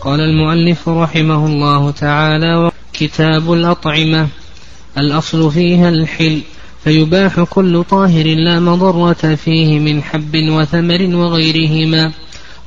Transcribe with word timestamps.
قال 0.00 0.20
المؤلف 0.20 0.88
رحمه 0.88 1.46
الله 1.46 1.90
تعالى 1.90 2.70
كتاب 2.92 3.52
الأطعمة. 3.52 4.28
الأصل 4.98 5.50
فيها 5.50 5.88
الحل 5.88 6.40
فيباح 6.84 7.40
كل 7.40 7.84
طاهر 7.84 8.26
لا 8.26 8.60
مضرة 8.60 9.34
فيه 9.34 9.78
من 9.78 10.02
حب 10.02 10.36
وثمر 10.36 11.16
وغيرهما 11.16 12.12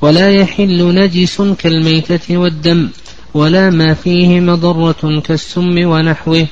ولا 0.01 0.31
يحل 0.31 0.95
نجس 0.95 1.41
كالميتة 1.41 2.37
والدم 2.37 2.89
ولا 3.33 3.69
ما 3.69 3.93
فيه 3.93 4.39
مضرة 4.39 5.19
كالسم 5.19 5.87
ونحوه 5.87 6.47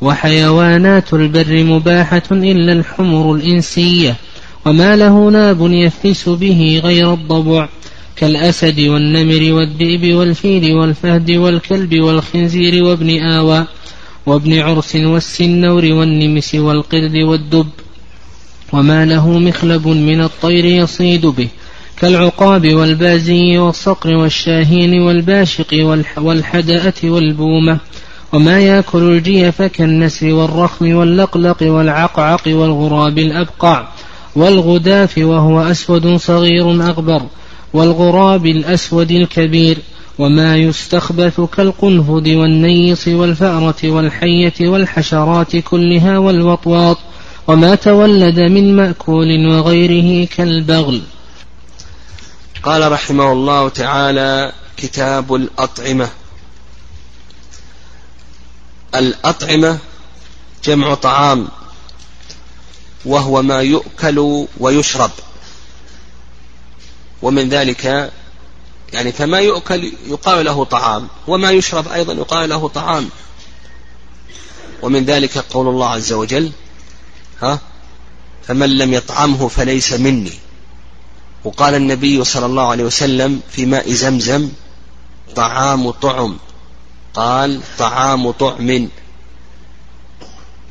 وحيوانات 0.00 1.14
البر 1.14 1.64
مباحة 1.64 2.22
إلا 2.32 2.72
الحمر 2.72 3.34
الإنسية 3.34 4.16
وما 4.66 4.96
له 4.96 5.30
ناب 5.30 5.60
يفلس 5.60 6.28
به 6.28 6.80
غير 6.84 7.14
الضبع. 7.14 7.68
كالأسد 8.22 8.80
والنمر 8.80 9.52
والذئب 9.52 10.14
والفيل 10.14 10.74
والفهد 10.74 11.30
والكلب 11.30 12.00
والخنزير 12.00 12.84
وابن 12.84 13.22
آوى 13.22 13.66
وابن 14.26 14.58
عرس 14.58 14.96
والسنور 14.96 15.84
والنمس 15.84 16.54
والقرد 16.54 17.16
والدب 17.16 17.66
وما 18.72 19.04
له 19.04 19.38
مخلب 19.38 19.88
من 19.88 20.20
الطير 20.20 20.64
يصيد 20.64 21.26
به 21.26 21.48
كالعقاب 21.96 22.74
والبازي 22.74 23.58
والصقر 23.58 24.16
والشاهين 24.16 25.02
والباشق 25.02 26.00
والحدأة 26.16 27.00
والبومة 27.04 27.78
وما 28.32 28.60
يأكل 28.60 29.02
الجيف 29.02 29.62
كالنسر 29.62 30.34
والرخم 30.34 30.94
واللقلق 30.94 31.62
والعقعق 31.62 32.42
والغراب 32.46 33.18
الأبقع 33.18 33.88
والغداف 34.36 35.18
وهو 35.18 35.60
أسود 35.60 36.16
صغير 36.16 36.70
أغبر 36.70 37.22
والغراب 37.72 38.46
الأسود 38.46 39.10
الكبير 39.10 39.78
وما 40.18 40.56
يستخبث 40.56 41.40
كالقنفذ 41.40 42.34
والنيص 42.34 43.08
والفأرة 43.08 43.76
والحية 43.84 44.54
والحشرات 44.60 45.56
كلها 45.56 46.18
والوطواط 46.18 46.98
وما 47.46 47.74
تولد 47.74 48.38
من 48.38 48.76
مأكول 48.76 49.46
وغيره 49.46 50.26
كالبغل. 50.26 51.02
قال 52.62 52.92
رحمه 52.92 53.32
الله 53.32 53.68
تعالى 53.68 54.52
كتاب 54.76 55.34
الأطعمة. 55.34 56.08
الأطعمة 58.94 59.78
جمع 60.64 60.94
طعام 60.94 61.48
وهو 63.04 63.42
ما 63.42 63.60
يؤكل 63.60 64.46
ويشرب. 64.60 65.10
ومن 67.22 67.48
ذلك 67.48 68.12
يعني 68.92 69.12
فما 69.12 69.38
يؤكل 69.38 69.92
يقال 70.06 70.44
له 70.44 70.64
طعام 70.64 71.08
وما 71.28 71.50
يشرب 71.50 71.88
أيضا 71.88 72.12
يقال 72.12 72.48
له 72.48 72.68
طعام. 72.68 73.08
ومن 74.82 75.04
ذلك 75.04 75.38
قول 75.38 75.68
الله 75.68 75.88
عز 75.88 76.12
وجل 76.12 76.52
ها 77.42 77.58
فمن 78.42 78.78
لم 78.78 78.94
يطعمه 78.94 79.48
فليس 79.48 79.92
مني. 79.92 80.32
وقال 81.44 81.74
النبي 81.74 82.24
صلى 82.24 82.46
الله 82.46 82.68
عليه 82.70 82.84
وسلم 82.84 83.40
في 83.50 83.66
ماء 83.66 83.92
زمزم 83.92 84.48
طعام 85.36 85.90
طعم. 85.90 86.38
قال 87.14 87.60
طعام 87.78 88.30
طعم. 88.30 88.88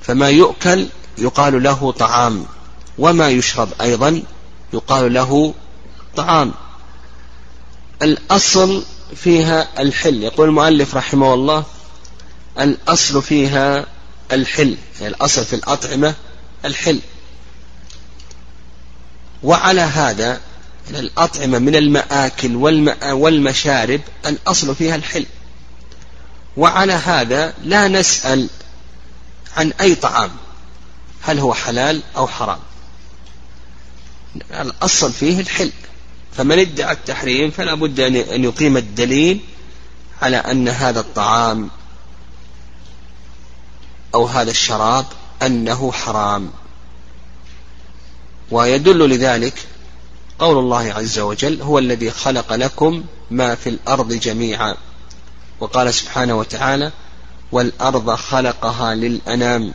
فما 0.01 0.29
يؤكل 0.29 0.87
يقال 1.17 1.63
له 1.63 1.91
طعام 1.91 2.45
وما 2.97 3.29
يشرب 3.29 3.69
أيضا 3.81 4.23
يقال 4.73 5.13
له 5.13 5.53
طعام 6.15 6.53
الأصل 8.01 8.85
فيها 9.15 9.67
الحل. 9.79 10.23
يقول 10.23 10.49
المؤلف 10.49 10.95
رحمه 10.95 11.33
الله 11.33 11.65
الأصل 12.59 13.23
فيها 13.23 13.85
الحل. 14.31 14.77
يعني 15.01 15.15
الأصل 15.15 15.45
في 15.45 15.55
الأطعمة 15.55 16.15
الحل. 16.65 16.99
وعلى 19.43 19.81
هذا 19.81 20.41
الأطعمة 20.89 21.59
من 21.59 21.75
المآكل 21.75 22.55
والمشارب 23.11 24.01
الأصل 24.25 24.75
فيها 24.75 24.95
الحل. 24.95 25.25
وعلى 26.57 26.93
هذا 26.93 27.53
لا 27.63 27.87
نسأل 27.87 28.49
عن 29.57 29.73
أي 29.81 29.95
طعام 29.95 30.31
هل 31.21 31.39
هو 31.39 31.53
حلال 31.53 32.01
أو 32.17 32.27
حرام. 32.27 32.59
الأصل 34.51 35.13
فيه 35.13 35.39
الحل. 35.39 35.71
فمن 36.33 36.59
ادعى 36.59 36.93
التحريم 36.93 37.51
فلا 37.51 37.73
بد 37.73 37.99
أن 37.99 38.43
يقيم 38.43 38.77
الدليل 38.77 39.39
على 40.21 40.37
أن 40.37 40.67
هذا 40.67 40.99
الطعام 40.99 41.69
أو 44.15 44.25
هذا 44.25 44.51
الشراب 44.51 45.05
أنه 45.41 45.91
حرام. 45.91 46.51
ويدل 48.51 49.09
لذلك 49.09 49.53
قول 50.39 50.57
الله 50.57 50.93
عز 50.93 51.19
وجل 51.19 51.61
هو 51.61 51.79
الذي 51.79 52.11
خلق 52.11 52.53
لكم 52.53 53.03
ما 53.31 53.55
في 53.55 53.69
الأرض 53.69 54.13
جميعا 54.13 54.75
وقال 55.59 55.93
سبحانه 55.93 56.33
وتعالى 56.37 56.91
والأرض 57.51 58.15
خلقها 58.15 58.95
للأنام 58.95 59.73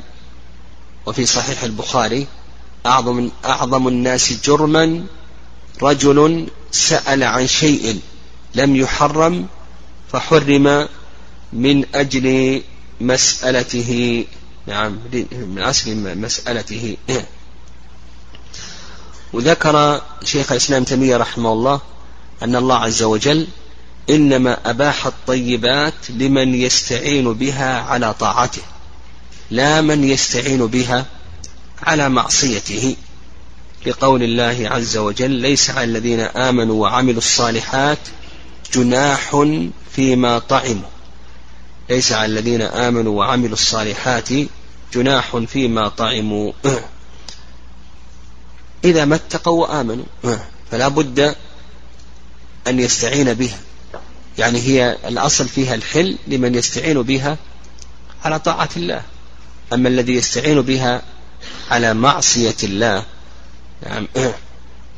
وفي 1.06 1.26
صحيح 1.26 1.62
البخاري 1.62 2.26
أعظم, 2.86 3.30
أعظم 3.44 3.88
الناس 3.88 4.32
جرما 4.32 5.04
رجل 5.82 6.46
سأل 6.70 7.22
عن 7.22 7.46
شيء 7.46 8.00
لم 8.54 8.76
يحرم 8.76 9.46
فحرم 10.12 10.88
من 11.52 11.84
أجل 11.94 12.62
مسألته. 13.00 14.24
نعم 14.66 14.98
من 15.32 15.58
أجل 15.58 16.18
مسألته. 16.18 16.96
وذكر 19.32 20.02
شيخ 20.24 20.52
الإسلام 20.52 20.84
تيمية 20.84 21.16
رحمه 21.16 21.52
الله 21.52 21.80
أن 22.42 22.56
الله 22.56 22.76
عز 22.76 23.02
وجل 23.02 23.46
إنما 24.10 24.70
أباح 24.70 25.06
الطيبات 25.06 25.94
لمن 26.08 26.54
يستعين 26.54 27.32
بها 27.32 27.80
على 27.80 28.14
طاعته 28.14 28.62
لا 29.50 29.80
من 29.80 30.04
يستعين 30.04 30.66
بها 30.66 31.06
على 31.82 32.08
معصيته. 32.08 32.96
لقول 33.86 34.22
الله 34.22 34.68
عز 34.70 34.96
وجل 34.96 35.30
ليس 35.30 35.70
على 35.70 35.84
الذين 35.84 36.20
آمنوا 36.20 36.82
وعملوا 36.82 37.18
الصالحات 37.18 37.98
جناح 38.74 39.46
فيما 39.92 40.38
طعموا. 40.38 40.88
ليس 41.90 42.12
على 42.12 42.32
الذين 42.32 42.62
آمنوا 42.62 43.18
وعملوا 43.18 43.52
الصالحات 43.52 44.28
جناح 44.94 45.36
فيما 45.36 45.88
طعموا. 45.88 46.52
إذا 48.84 49.04
ما 49.04 49.14
اتقوا 49.14 49.66
وآمنوا 49.66 50.04
فلا 50.70 50.88
بد 50.88 51.34
أن 52.66 52.80
يستعين 52.80 53.34
بها. 53.34 53.58
يعني 54.38 54.58
هي 54.58 54.96
الأصل 55.08 55.48
فيها 55.48 55.74
الحل 55.74 56.18
لمن 56.26 56.54
يستعين 56.54 57.02
بها 57.02 57.38
على 58.24 58.38
طاعة 58.38 58.68
الله. 58.76 59.02
أما 59.72 59.88
الذي 59.88 60.14
يستعين 60.14 60.60
بها 60.60 61.02
على 61.70 61.94
معصية 61.94 62.56
الله 62.62 63.04
نعم. 63.82 64.08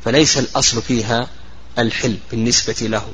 فليس 0.05 0.37
الأصل 0.37 0.81
فيها 0.81 1.27
الحل 1.79 2.17
بالنسبة 2.31 2.75
له. 2.81 3.05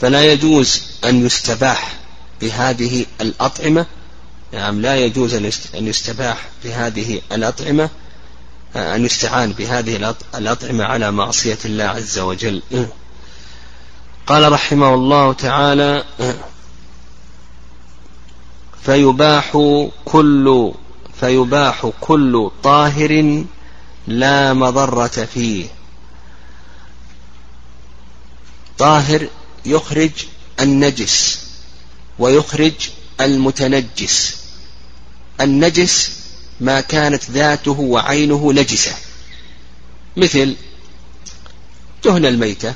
فلا 0.00 0.32
يجوز 0.32 0.82
أن 1.04 1.26
يستباح 1.26 1.94
بهذه 2.40 3.06
الأطعمة. 3.20 3.86
نعم 4.52 4.80
لا 4.80 4.96
يجوز 4.96 5.34
أن 5.74 5.86
يستباح 5.86 6.48
بهذه 6.64 7.20
الأطعمة 7.32 7.90
أن 8.76 9.04
يستعان 9.04 9.52
بهذه 9.52 10.14
الأطعمة 10.34 10.84
على 10.84 11.10
معصية 11.12 11.58
الله 11.64 11.84
عز 11.84 12.18
وجل. 12.18 12.62
قال 14.26 14.52
رحمه 14.52 14.94
الله 14.94 15.32
تعالى 15.32 16.04
فيباح 18.84 19.52
كل 20.04 20.72
فيباح 21.20 21.90
كل 22.00 22.50
طاهر 22.62 23.44
لا 24.06 24.52
مضرة 24.52 25.06
فيه. 25.06 25.66
طاهر 28.78 29.28
يخرج 29.66 30.10
النجس 30.60 31.40
ويخرج 32.18 32.72
المتنجس. 33.20 34.36
النجس 35.40 36.10
ما 36.60 36.80
كانت 36.80 37.30
ذاته 37.30 37.80
وعينه 37.80 38.52
نجسة. 38.52 38.94
مثل 40.16 40.56
دهن 42.04 42.26
الميتة 42.26 42.74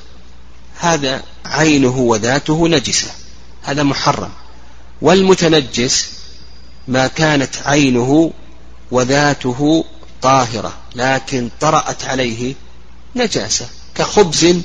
هذا 0.79 1.23
عينه 1.45 1.97
وذاته 1.97 2.69
نجسة 2.69 3.11
هذا 3.63 3.83
محرم. 3.83 4.31
والمتنجس 5.03 6.20
ما 6.91 7.07
كانت 7.07 7.57
عينه 7.65 8.33
وذاته 8.91 9.85
طاهرة 10.23 10.73
لكن 10.95 11.51
طرأت 11.61 12.05
عليه 12.05 12.55
نجاسة 13.17 13.69
كخبز 13.95 14.57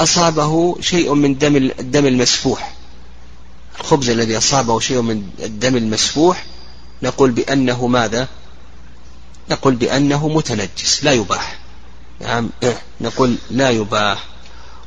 أصابه 0.00 0.80
شيء 0.80 1.14
من 1.14 1.38
دم 1.38 1.56
الدم 1.56 2.06
المسفوح. 2.06 2.72
الخبز 3.80 4.08
الذي 4.10 4.38
أصابه 4.38 4.80
شيء 4.80 5.00
من 5.00 5.28
الدم 5.38 5.76
المسفوح 5.76 6.44
نقول 7.02 7.30
بأنه 7.30 7.86
ماذا؟ 7.86 8.28
نقول 9.50 9.74
بأنه 9.74 10.28
متنجس 10.28 11.04
لا 11.04 11.12
يباح. 11.12 11.58
نعم 12.20 12.50
نقول 13.00 13.36
لا 13.50 13.70
يباح. 13.70 14.24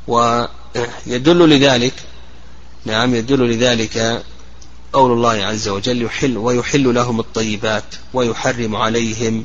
ويدل 0.07 1.49
لذلك 1.49 1.93
نعم 2.85 3.15
يدل 3.15 3.51
لذلك 3.51 4.23
قول 4.93 5.11
الله 5.11 5.43
عز 5.43 5.67
وجل 5.67 6.01
يحل 6.01 6.37
ويحل 6.37 6.95
لهم 6.95 7.19
الطيبات 7.19 7.83
ويحرم 8.13 8.75
عليهم 8.75 9.43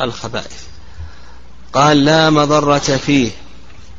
الخبائث. 0.00 0.62
قال 1.72 2.04
لا 2.04 2.30
مضرة 2.30 2.78
فيه 2.78 3.30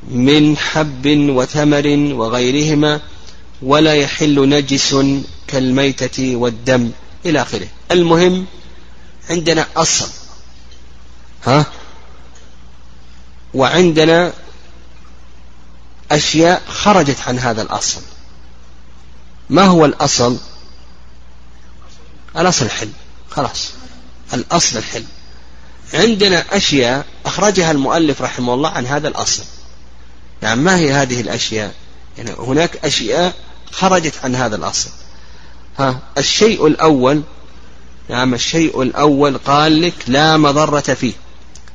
من 0.08 0.58
حب 0.58 1.06
وثمر 1.08 1.88
وغيرهما 2.14 3.02
ولا 3.62 3.94
يحل 3.94 4.50
نجس 4.50 4.96
كالميتة 5.48 6.36
والدم 6.36 6.92
إلى 7.26 7.42
آخره. 7.42 7.68
المهم 7.92 8.46
عندنا 9.30 9.68
أصل. 9.76 10.10
ها؟ 11.46 11.66
وعندنا 13.54 14.34
أشياء 16.12 16.62
خرجت 16.68 17.18
عن 17.28 17.40
هذا 17.40 17.62
الأصل. 17.62 18.02
ما 19.50 19.64
هو 19.64 19.86
الأصل؟ 19.86 20.38
الأصل 22.38 22.66
الحل. 22.66 22.90
خلاص. 23.30 23.72
الأصل 24.34 24.78
الحل. 24.78 25.04
عندنا 25.94 26.46
أشياء 26.52 27.06
أخرجها 27.26 27.72
المؤلف 27.72 28.22
رحمه 28.22 28.54
الله 28.54 28.70
عن 28.70 28.86
هذا 28.86 29.08
الأصل. 29.08 29.44
نعم 30.42 30.60
ما 30.60 30.78
هي 30.78 30.94
هذه 30.94 31.22
الأشياء؟ 31.22 31.74
يعني 32.18 32.32
هناك 32.32 32.86
أشياء 32.86 33.34
خرجت 33.72 34.14
عن 34.24 34.36
هذا 34.36 34.56
الأصل. 34.56 34.90
ها 35.80 36.00
الشيء 36.18 36.68
الأول 36.68 37.22
نعم 38.10 38.34
الشيء 38.34 38.82
الأول 38.82 39.38
قال 39.38 39.82
لك 39.82 39.94
لا 40.08 40.38
مضرة 40.38 40.80
فيه. 40.80 41.14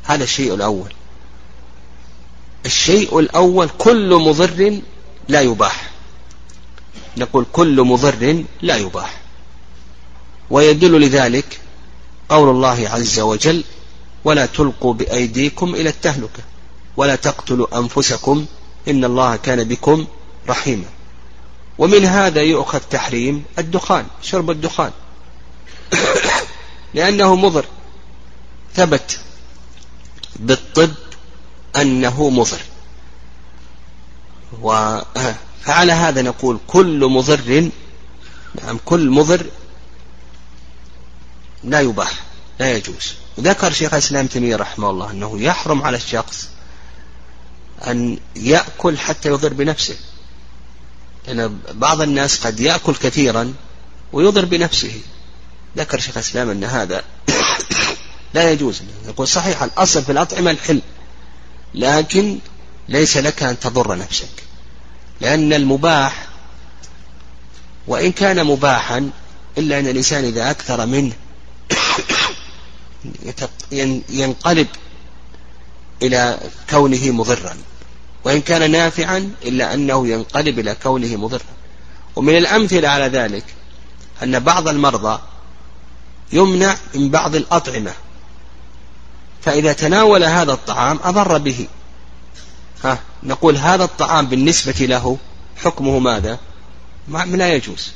هذا 0.05 0.25
الشيء 0.25 0.55
الأول. 0.55 0.93
الشيء 2.67 3.19
الأول 3.19 3.69
كل 3.79 4.15
مضر 4.15 4.81
لا 5.29 5.41
يباح. 5.41 5.91
نقول 7.17 7.47
كل 7.53 7.83
مضر 7.83 8.45
لا 8.63 8.77
يباح. 8.77 9.21
ويدل 10.51 11.01
لذلك 11.01 11.61
قول 12.29 12.49
الله 12.49 12.89
عز 12.89 13.21
وجل 13.21 13.65
ولا 14.25 14.47
تلقوا 14.47 14.95
بأيديكم 14.95 15.75
إلى 15.75 15.89
التهلكة 15.89 16.43
ولا 16.97 17.17
تقتلوا 17.17 17.79
أنفسكم 17.79 18.47
إن 18.89 19.05
الله 19.05 19.37
كان 19.37 19.65
بكم 19.65 20.07
رحيما. 20.49 20.85
ومن 21.79 22.05
هذا 22.05 22.43
يؤخذ 22.43 22.79
تحريم 22.79 23.45
الدخان 23.59 24.07
شرب 24.23 24.51
الدخان. 24.51 24.91
لأنه 26.95 27.37
مضر. 27.37 27.65
ثبت 28.75 29.21
بالطب 30.37 30.95
أنه 31.77 32.31
مضر. 32.31 32.61
فعلى 35.63 35.93
هذا 35.93 36.23
نقول 36.23 36.59
كل 36.67 37.07
مضر 37.07 37.71
نعم 38.63 38.79
كل 38.85 39.11
مضر 39.11 39.47
لا 41.65 41.81
يباح 41.81 42.13
لا 42.61 42.73
يجوز. 42.73 43.15
ذكر 43.41 43.73
شيخ 43.73 43.93
الإسلام 43.93 44.27
تيمية 44.27 44.57
رحمه 44.57 44.91
الله 44.91 45.11
أنه 45.11 45.41
يحرم 45.41 45.83
على 45.83 45.97
الشخص 45.97 46.49
أن 47.87 48.19
يأكل 48.37 48.99
حتى 48.99 49.29
يضر 49.29 49.53
بنفسه. 49.53 49.97
لأن 51.27 51.59
بعض 51.73 52.01
الناس 52.01 52.47
قد 52.47 52.61
يأكل 52.61 52.95
كثيرا 52.95 53.55
ويضر 54.13 54.45
بنفسه. 54.45 55.01
ذكر 55.77 56.01
شيخ 56.01 56.17
الإسلام 56.17 56.51
أن 56.51 56.65
هذا 56.65 57.03
لا 58.35 58.51
يجوز. 58.51 58.83
يقول 59.07 59.29
صحيح 59.29 59.63
الأصل 59.63 60.03
في 60.03 60.13
الأطعمة 60.13 60.51
الحل 60.51 60.83
لكن 61.75 62.39
ليس 62.89 63.17
لك 63.17 63.43
أن 63.43 63.59
تضر 63.61 63.97
نفسك. 63.99 64.29
لأن 65.21 65.53
المباح 65.53 66.29
وإن 67.87 68.13
كان 68.13 68.45
مباحا 68.45 69.11
إلا 69.59 69.79
أن 69.79 69.87
الإنسان 69.87 70.25
إذا 70.25 70.51
أكثر 70.51 70.87
منه 70.87 71.13
ينقلب 74.11 74.67
إلى 76.03 76.39
كونه 76.71 77.11
مضرا. 77.11 77.57
وإن 78.25 78.41
كان 78.41 78.71
نافعا 78.71 79.33
إلا 79.43 79.75
أنه 79.75 80.09
ينقلب 80.09 80.59
إلى 80.59 80.77
كونه 80.83 81.17
مضرا. 81.17 81.41
ومن 82.17 82.37
الأمثلة 82.37 82.89
على 82.89 83.05
ذلك 83.05 83.45
أن 84.23 84.39
بعض 84.39 84.69
المرضى 84.69 85.21
يمنع 86.33 86.77
من 86.95 87.09
بعض 87.09 87.35
الأطعمة. 87.35 87.93
فإذا 89.43 89.73
تناول 89.73 90.25
هذا 90.25 90.53
الطعام 90.53 91.01
أضر 91.05 91.39
به. 91.39 91.67
ها 92.85 92.99
نقول 93.23 93.57
هذا 93.57 93.85
الطعام 93.85 94.27
بالنسبة 94.27 94.87
له 94.87 95.19
حكمه 95.57 95.99
ماذا؟ 95.99 96.39
ما 97.09 97.25
لا 97.25 97.55
يجوز. 97.55 97.93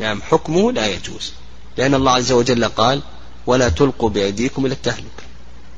يعني 0.00 0.20
حكمه 0.30 0.72
لا 0.72 0.86
يجوز. 0.86 1.32
لأن 1.76 1.94
الله 1.94 2.12
عز 2.12 2.32
وجل 2.32 2.64
قال 2.64 3.02
ولا 3.46 3.68
تلقوا 3.68 4.08
بأيديكم 4.08 4.66
إلى 4.66 4.74
التهلكة. 4.74 5.22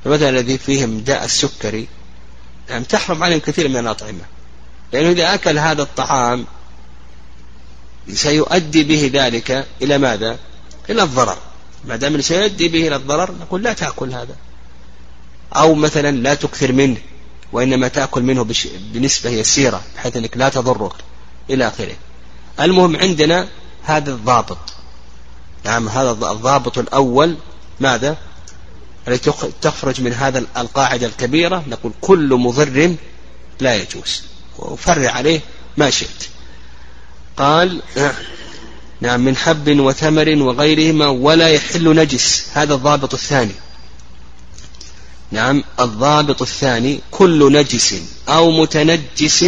فمثلا 0.05 0.29
الذي 0.29 0.59
فيهم 0.59 0.99
داء 0.99 1.25
السكري 1.25 1.89
يعني 2.69 2.85
تحرم 2.85 3.23
عليهم 3.23 3.41
كثير 3.41 3.69
من 3.69 3.77
الأطعمة. 3.77 4.25
لأنه 4.93 5.11
إذا 5.11 5.35
أكل 5.35 5.59
هذا 5.59 5.83
الطعام 5.83 6.47
سيؤدي 8.13 8.85
به 8.85 9.11
ذلك 9.15 9.67
إلى 9.83 9.99
ماذا؟ 9.99 10.39
إلى 10.91 11.03
الضرر. 11.03 11.39
ما 11.85 11.97
دام 11.97 12.21
سيؤدي 12.21 12.69
به 12.69 12.89
إلى 12.89 12.97
الضرر 12.97 13.33
نقول 13.41 13.63
لا 13.63 13.73
تأكل 13.73 14.13
هذا. 14.13 14.37
أو 15.57 15.75
مثلا 15.75 16.11
لا 16.11 16.35
تكثر 16.35 16.73
منه 16.73 16.97
وإنما 17.53 17.89
تأكل 17.89 18.23
منه 18.23 18.47
بنسبة 18.93 19.31
يسيرة 19.31 19.83
بحيث 19.97 20.17
أنك 20.17 20.37
لا 20.37 20.49
تضرك 20.49 20.93
إلى 21.51 21.69
آخره. 21.69 21.97
المهم 22.61 22.97
عندنا 22.97 23.49
هذا 23.83 24.11
الضابط. 24.11 24.59
نعم 25.65 25.89
هذا 25.89 26.11
الضابط 26.11 26.79
الأول 26.79 27.37
ماذا؟ 27.81 28.17
التي 29.09 29.33
تخرج 29.63 30.01
من 30.01 30.13
هذا 30.13 30.39
القاعدة 30.57 31.07
الكبيرة 31.07 31.65
نقول 31.69 31.93
كل 32.01 32.35
مضر 32.35 32.97
لا 33.61 33.75
يجوز. 33.75 34.23
وفرع 34.59 35.11
عليه 35.11 35.41
ما 35.77 35.91
شئت. 35.91 36.29
قال 37.37 37.83
نعم 39.01 39.21
من 39.21 39.37
حب 39.37 39.81
وثمر 39.81 40.29
وغيرهما 40.43 41.09
ولا 41.09 41.49
يحل 41.49 41.97
نجس. 41.97 42.47
هذا 42.53 42.75
الضابط 42.75 43.15
الثاني. 43.15 43.55
نعم 45.33 45.65
الضابط 45.81 46.43
الثاني 46.43 47.01
كل 47.11 47.53
نجس 47.53 47.95
أو 48.29 48.51
متنجس 48.51 49.45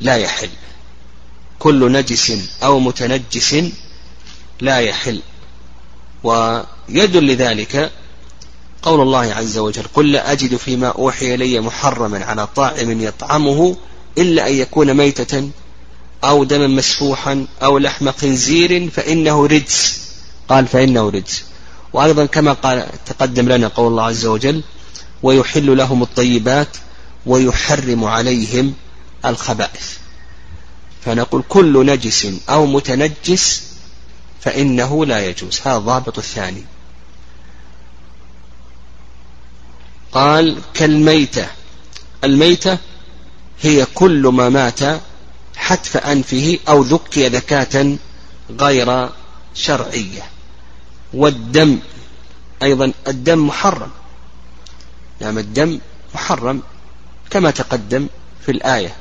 لا 0.00 0.16
يحل. 0.16 0.50
كل 1.58 1.92
نجس 1.92 2.32
أو 2.62 2.80
متنجس 2.80 3.56
لا 4.60 4.78
يحل. 4.78 5.20
ويدل 6.24 7.26
لذلك 7.26 7.90
قول 8.82 9.00
الله 9.00 9.34
عز 9.34 9.58
وجل 9.58 9.82
قل 9.94 10.12
لا 10.12 10.32
أجد 10.32 10.56
فيما 10.56 10.88
أوحي 10.88 11.34
إلي 11.34 11.60
محرما 11.60 12.24
على 12.24 12.46
طاعم 12.46 13.00
يطعمه 13.00 13.76
إلا 14.18 14.48
أن 14.48 14.54
يكون 14.54 14.94
ميتة 14.94 15.50
أو 16.24 16.44
دما 16.44 16.66
مسفوحا 16.66 17.46
أو 17.62 17.78
لحم 17.78 18.10
خنزير 18.12 18.90
فإنه 18.90 19.46
رجس. 19.46 20.00
قال 20.48 20.66
فإنه 20.66 21.08
رجس. 21.08 21.44
وأيضا 21.92 22.26
كما 22.26 22.52
قال 22.52 22.86
تقدم 23.06 23.48
لنا 23.48 23.68
قول 23.68 23.86
الله 23.86 24.04
عز 24.04 24.26
وجل 24.26 24.62
ويحل 25.22 25.76
لهم 25.76 26.02
الطيبات 26.02 26.76
ويحرم 27.26 28.04
عليهم 28.04 28.74
الخبائث. 29.24 29.88
فنقول 31.04 31.42
كل 31.48 31.86
نجس 31.86 32.26
أو 32.48 32.66
متنجس 32.66 33.69
فإنه 34.40 35.06
لا 35.06 35.26
يجوز. 35.26 35.60
هذا 35.64 35.76
الضابط 35.76 36.18
الثاني. 36.18 36.64
قال 40.12 40.58
كالميتة. 40.74 41.46
الميتة 42.24 42.78
هي 43.60 43.86
كل 43.94 44.22
ما 44.26 44.48
مات 44.48 44.80
حتف 45.56 45.96
أنفه 45.96 46.58
أو 46.68 46.82
ذكي 46.82 47.28
ذكاة 47.28 47.96
غير 48.50 49.08
شرعية. 49.54 50.22
والدم 51.14 51.78
أيضا 52.62 52.92
الدم 53.08 53.46
محرم. 53.46 53.90
نعم 55.20 55.38
الدم 55.38 55.80
محرم 56.14 56.62
كما 57.30 57.50
تقدم 57.50 58.06
في 58.46 58.52
الآية. 58.52 58.96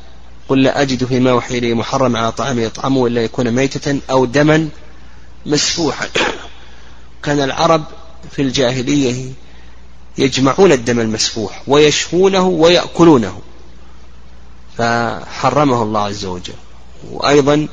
قل 0.49 0.63
لا 0.63 0.81
أجد 0.81 1.05
فيما 1.05 1.31
أوحي 1.31 1.57
إليه 1.57 1.73
محرم 1.73 2.15
على 2.15 2.31
طعام 2.31 2.59
يطعمه 2.59 3.07
إلا 3.07 3.23
يكون 3.23 3.51
ميتة 3.51 3.99
أو 4.09 4.25
دما 4.25 4.69
مسفوحا. 5.45 6.07
كان 7.23 7.41
العرب 7.41 7.83
في 8.31 8.41
الجاهلية 8.41 9.31
يجمعون 10.17 10.71
الدم 10.71 10.99
المسفوح 10.99 11.63
ويشفونه 11.67 12.47
ويأكلونه. 12.47 13.41
فحرمه 14.77 15.83
الله 15.83 15.99
عز 15.99 16.25
وجل. 16.25 16.53
وأيضا 17.11 17.67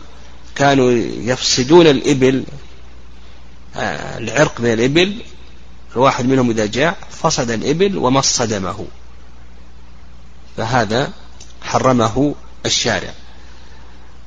كانوا 0.55 0.91
يفسدون 1.33 1.87
الإبل 1.87 2.45
آه، 3.77 4.19
العرق 4.19 4.61
من 4.61 4.73
الإبل. 4.73 5.23
الواحد 5.93 6.25
منهم 6.27 6.51
إذا 6.51 6.67
جاع 6.67 6.97
فصد 7.11 7.51
الإبل 7.51 7.99
ومص 7.99 8.43
دمه. 8.43 8.87
فهذا 10.57 11.13
حرمه 11.63 12.35
الشارع. 12.67 13.13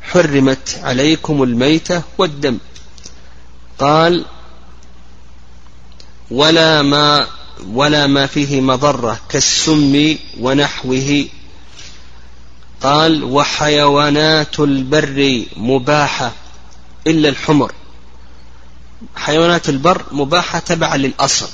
حرمت 0.01 0.79
عليكم 0.83 1.43
الميتة 1.43 2.01
والدم. 2.17 2.57
قال 3.79 4.25
ولا 6.31 6.81
ما 6.81 7.27
ولا 7.67 8.07
ما 8.07 8.25
فيه 8.25 8.61
مضرة 8.61 9.19
كالسم 9.29 10.17
ونحوه. 10.39 11.27
قال 12.81 13.23
وحيوانات 13.23 14.59
البر 14.59 15.45
مباحة 15.57 16.31
إلا 17.07 17.29
الحمر. 17.29 17.71
حيوانات 19.15 19.69
البر 19.69 20.05
مباحة 20.11 20.59
تبعا 20.59 20.97
للأصل 20.97 21.49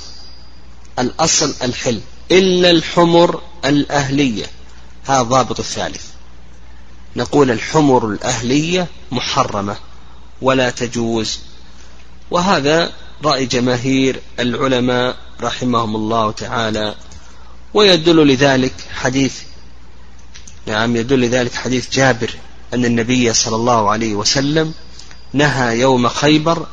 الأصل 0.98 1.54
الحل 1.62 2.00
إلا 2.30 2.70
الحمر 2.70 3.40
الأهلية. 3.64 4.46
هذا 5.06 5.22
ضابط 5.22 5.58
الثالث. 5.60 6.06
نقول 7.16 7.50
الحمر 7.50 8.06
الأهلية 8.06 8.86
محرمة 9.12 9.76
ولا 10.42 10.70
تجوز 10.70 11.38
وهذا 12.30 12.92
رأي 13.24 13.46
جماهير 13.46 14.20
العلماء 14.40 15.16
رحمهم 15.40 15.96
الله 15.96 16.30
تعالى 16.30 16.94
ويدل 17.74 18.26
لذلك 18.26 18.74
حديث 18.94 19.40
نعم 20.66 20.96
يدل 20.96 21.20
لذلك 21.20 21.54
حديث 21.54 21.90
جابر 21.90 22.30
أن 22.74 22.84
النبي 22.84 23.32
صلى 23.32 23.56
الله 23.56 23.90
عليه 23.90 24.14
وسلم 24.14 24.74
نهى 25.32 25.80
يوم 25.80 26.08
خيبر 26.08 26.66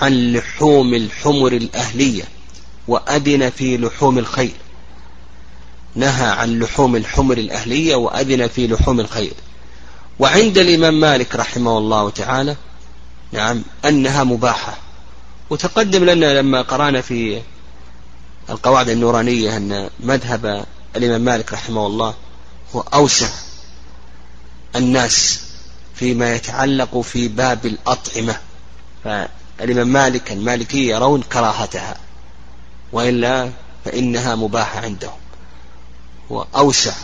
عن 0.00 0.32
لحوم 0.32 0.94
الحمر 0.94 1.52
الأهلية 1.52 2.24
وأذن 2.88 3.50
في 3.50 3.76
لحوم 3.76 4.18
الخيل. 4.18 4.52
نهى 5.94 6.26
عن 6.26 6.58
لحوم 6.58 6.96
الحمر 6.96 7.38
الأهلية 7.38 7.94
وأذن 7.94 8.48
في 8.48 8.66
لحوم 8.66 9.00
الخيل. 9.00 9.32
وعند 10.18 10.58
الإمام 10.58 11.00
مالك 11.00 11.36
رحمه 11.36 11.78
الله 11.78 12.10
تعالى 12.10 12.56
نعم 13.32 13.62
أنها 13.84 14.24
مباحة. 14.24 14.78
وتقدم 15.52 16.04
لنا 16.04 16.38
لما 16.40 16.62
قرأنا 16.62 17.00
في 17.00 17.42
القواعد 18.50 18.88
النورانية 18.88 19.56
أن 19.56 19.90
مذهب 20.00 20.66
الإمام 20.96 21.20
مالك 21.20 21.52
رحمه 21.52 21.86
الله 21.86 22.14
هو 22.74 22.80
أوسع 22.80 23.28
الناس 24.76 25.40
فيما 25.94 26.34
يتعلق 26.34 27.00
في 27.00 27.28
باب 27.28 27.66
الأطعمة. 27.66 28.36
فالإمام 29.04 29.88
مالك 29.88 30.32
المالكية 30.32 30.94
يرون 30.94 31.22
كراهتها 31.22 31.96
وإلا 32.92 33.50
فإنها 33.84 34.34
مباحة 34.34 34.80
عندهم. 34.80 35.20
هو 36.32 36.46
أوسع 36.56 36.94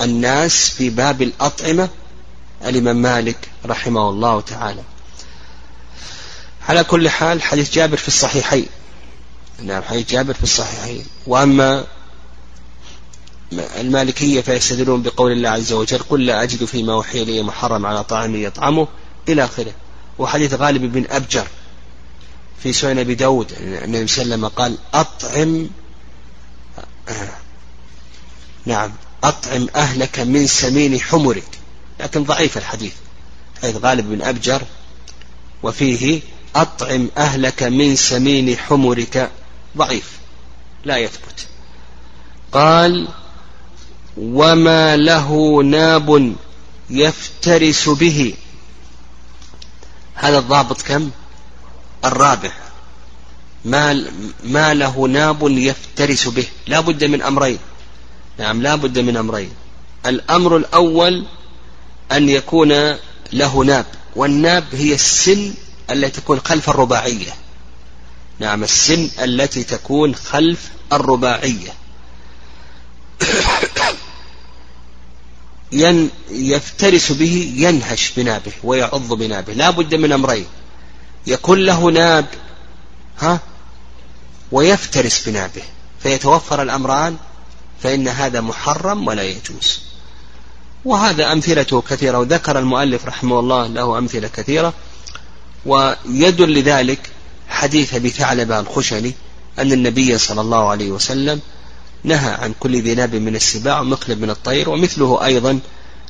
الناس 0.00 0.68
في 0.68 0.90
باب 0.90 1.22
الأطعمة 1.22 1.88
الإمام 2.64 2.96
مالك 2.96 3.48
رحمه 3.66 4.10
الله 4.10 4.40
تعالى. 4.40 4.82
على 6.68 6.84
كل 6.84 7.08
حال 7.08 7.42
حديث 7.42 7.72
جابر 7.72 7.96
في 7.96 8.08
الصحيحين. 8.08 8.66
نعم 9.62 9.82
حديث 9.82 10.10
جابر 10.10 10.34
في 10.34 10.42
الصحيحين. 10.42 11.06
وأما 11.26 11.84
المالكية 13.52 14.40
فيستدلون 14.40 15.02
بقول 15.02 15.32
الله 15.32 15.48
عز 15.48 15.72
وجل 15.72 15.98
قل 15.98 16.26
لا 16.26 16.42
أجد 16.42 16.64
فيما 16.64 16.92
أوحي 16.92 17.24
لي 17.24 17.42
محرم 17.42 17.86
على 17.86 18.04
طعام 18.04 18.36
يطعمه 18.36 18.88
إلى 19.28 19.44
آخره. 19.44 19.72
وحديث 20.18 20.54
غالب 20.54 20.92
بن 20.92 21.04
أبجر 21.10 21.46
في 22.62 22.72
سنن 22.72 22.98
أبي 22.98 23.14
داود 23.14 23.52
النبي 23.52 24.06
صلى 24.06 24.22
الله 24.22 24.34
عليه 24.34 24.46
وسلم 24.46 24.46
قال 24.48 24.78
أطعم 24.94 25.70
نعم 28.66 28.92
أطعم 29.24 29.68
أهلك 29.76 30.18
من 30.18 30.46
سمين 30.46 31.00
حمرك. 31.00 31.58
لكن 32.00 32.24
ضعيف 32.24 32.58
الحديث. 32.58 32.92
حديث 33.62 33.76
غالب 33.76 34.10
بن 34.10 34.22
أبجر 34.22 34.62
وفيه 35.62 36.20
أطعم 36.56 37.08
أهلك 37.18 37.62
من 37.62 37.96
سمين 37.96 38.56
حمرك. 38.56 39.30
ضعيف. 39.76 40.18
لا 40.84 40.96
يثبت. 40.96 41.46
قال 42.52 43.08
وما 44.16 44.96
له 44.96 45.62
ناب 45.62 46.34
يفترس 46.90 47.88
به. 47.88 48.34
هذا 50.14 50.38
الضابط 50.38 50.82
كم؟ 50.82 51.10
الرابع. 52.04 52.52
ما, 53.64 54.04
ما 54.44 54.74
له 54.74 55.08
ناب 55.08 55.42
يفترس 55.42 56.28
به. 56.28 56.46
لا 56.66 56.80
بد 56.80 57.04
من 57.04 57.22
أمرين. 57.22 57.58
نعم 58.38 58.62
لا 58.62 58.74
بد 58.74 58.98
من 58.98 59.16
أمرين. 59.16 59.50
الأمر 60.06 60.56
الأول 60.56 61.24
أن 62.12 62.28
يكون 62.28 62.96
له 63.32 63.64
ناب. 63.64 63.86
والناب 64.16 64.64
هي 64.72 64.94
السن 64.94 65.54
التي 65.90 66.20
تكون 66.20 66.40
خلف 66.40 66.70
الرباعية. 66.70 67.32
نعم 68.38 68.64
السن 68.64 69.10
التي 69.22 69.64
تكون 69.64 70.14
خلف 70.14 70.70
الرباعية. 70.92 71.70
ين 75.72 76.10
يفترس 76.30 77.12
به 77.12 77.52
ينهش 77.56 78.12
بنابه 78.16 78.52
ويعض 78.64 79.12
بنابه. 79.12 79.52
لا 79.52 79.70
بد 79.70 79.94
من 79.94 80.12
أمرين. 80.12 80.46
يكون 81.26 81.58
له 81.58 81.90
ناب 81.90 82.26
ها؟ 83.18 83.40
ويفترس 84.52 85.28
بنابه. 85.28 85.62
فيتوفر 86.02 86.62
الأمران 86.62 87.16
فإن 87.82 88.08
هذا 88.08 88.40
محرم 88.40 89.06
ولا 89.06 89.22
يجوز. 89.22 89.80
وهذا 90.84 91.32
أمثلته 91.32 91.80
كثيرة 91.80 92.18
وذكر 92.18 92.58
المؤلف 92.58 93.06
رحمه 93.06 93.40
الله 93.40 93.66
له 93.66 93.98
أمثلة 93.98 94.28
كثيرة. 94.28 94.74
ويدل 95.66 96.54
لذلك 96.60 97.10
حديث 97.48 97.94
أبي 97.94 98.10
ثعلبة 98.10 98.60
الخشني 98.60 99.14
أن 99.58 99.72
النبي 99.72 100.18
صلى 100.18 100.40
الله 100.40 100.68
عليه 100.68 100.90
وسلم 100.90 101.40
نهى 102.04 102.30
عن 102.30 102.54
كل 102.60 102.82
ذي 102.82 102.94
ناب 102.94 103.14
من 103.14 103.36
السباع 103.36 103.80
ومقلب 103.80 104.20
من 104.20 104.30
الطير 104.30 104.70
ومثله 104.70 105.24
أيضا 105.24 105.60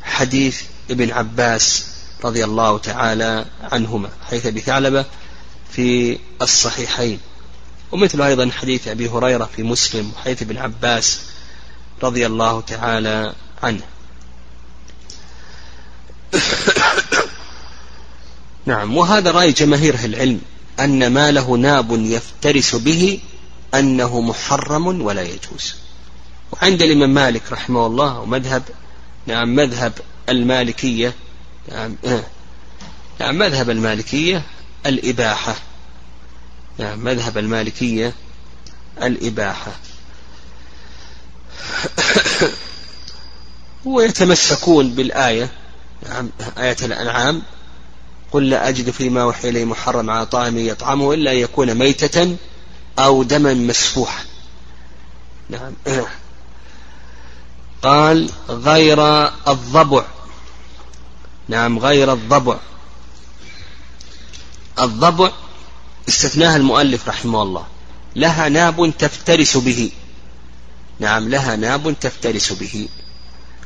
حديث 0.02 0.62
ابن 0.90 1.10
عباس 1.10 1.86
رضي 2.24 2.44
الله 2.44 2.78
تعالى 2.78 3.44
عنهما 3.62 4.08
حديث 4.28 4.46
أبي 4.46 4.60
ثعلبة 4.60 5.04
في 5.70 6.18
الصحيحين. 6.42 7.20
ومثل 7.92 8.22
أيضا 8.22 8.50
حديث 8.50 8.88
أبي 8.88 9.08
هريرة 9.08 9.50
في 9.56 9.62
مسلم 9.62 10.12
وحديث 10.16 10.42
ابن 10.42 10.56
عباس 10.56 11.20
رضي 12.02 12.26
الله 12.26 12.60
تعالى 12.60 13.34
عنه. 13.62 13.82
نعم 18.68 18.96
وهذا 18.96 19.30
رأي 19.30 19.52
جماهير 19.52 19.94
العلم 20.04 20.40
أن 20.80 21.06
ما 21.12 21.30
له 21.30 21.56
ناب 21.56 21.92
يفترس 21.92 22.74
به 22.74 23.20
أنه 23.74 24.20
محرم 24.20 25.02
ولا 25.02 25.22
يجوز. 25.22 25.74
وعند 26.52 26.82
الإمام 26.82 27.14
مالك 27.14 27.52
رحمه 27.52 27.86
الله 27.86 28.18
ومذهب 28.18 28.62
نعم 29.26 29.54
مذهب 29.54 29.92
المالكية 30.28 31.14
نعم, 31.72 31.96
آه، 32.04 32.24
نعم 33.20 33.38
مذهب 33.38 33.70
المالكية 33.70 34.42
الإباحة. 34.86 35.56
نعم 36.78 37.04
مذهب 37.04 37.38
المالكية 37.38 38.12
الإباحة. 39.02 39.72
ويتمسكون 43.84 44.90
بالآية 44.90 45.50
نعم 46.08 46.30
آية 46.58 46.76
الأنعام. 46.82 47.42
قل 48.32 48.50
لا 48.50 48.68
أجد 48.68 48.90
فيما 48.90 49.22
أوحي 49.22 49.48
إلي 49.48 49.64
محرم 49.64 50.10
على 50.10 50.26
طعام 50.26 50.58
يطعمه 50.58 51.14
إلا 51.14 51.32
أن 51.32 51.36
يكون 51.36 51.74
ميتة 51.74 52.36
أو 52.98 53.22
دما 53.22 53.54
مسفوحا. 53.54 54.24
نعم. 55.48 55.72
قال 57.82 58.30
غير 58.48 59.28
الضبع. 59.48 60.04
نعم 61.48 61.78
غير 61.78 62.12
الضبع. 62.12 62.58
الضبع 64.80 65.32
استثناها 66.08 66.56
المؤلف 66.56 67.08
رحمه 67.08 67.42
الله. 67.42 67.66
لها 68.16 68.48
ناب 68.48 68.92
تفترس 68.98 69.56
به. 69.56 69.90
نعم 71.00 71.28
لها 71.28 71.56
ناب 71.56 71.94
تفترس 72.00 72.52
به. 72.52 72.88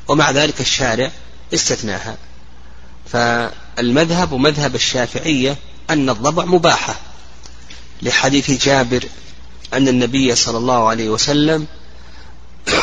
ومع 0.08 0.30
ذلك 0.30 0.60
الشارع 0.60 1.10
استثناها. 1.54 2.16
فالمذهب 3.76 4.34
مذهب 4.34 4.74
الشافعية 4.74 5.56
أن 5.90 6.10
الضبع 6.10 6.44
مباحة. 6.44 6.94
لحديث 8.02 8.50
جابر 8.64 9.04
أن 9.74 9.88
النبي 9.88 10.34
صلى 10.34 10.58
الله 10.58 10.88
عليه 10.88 11.10
وسلم 11.10 11.66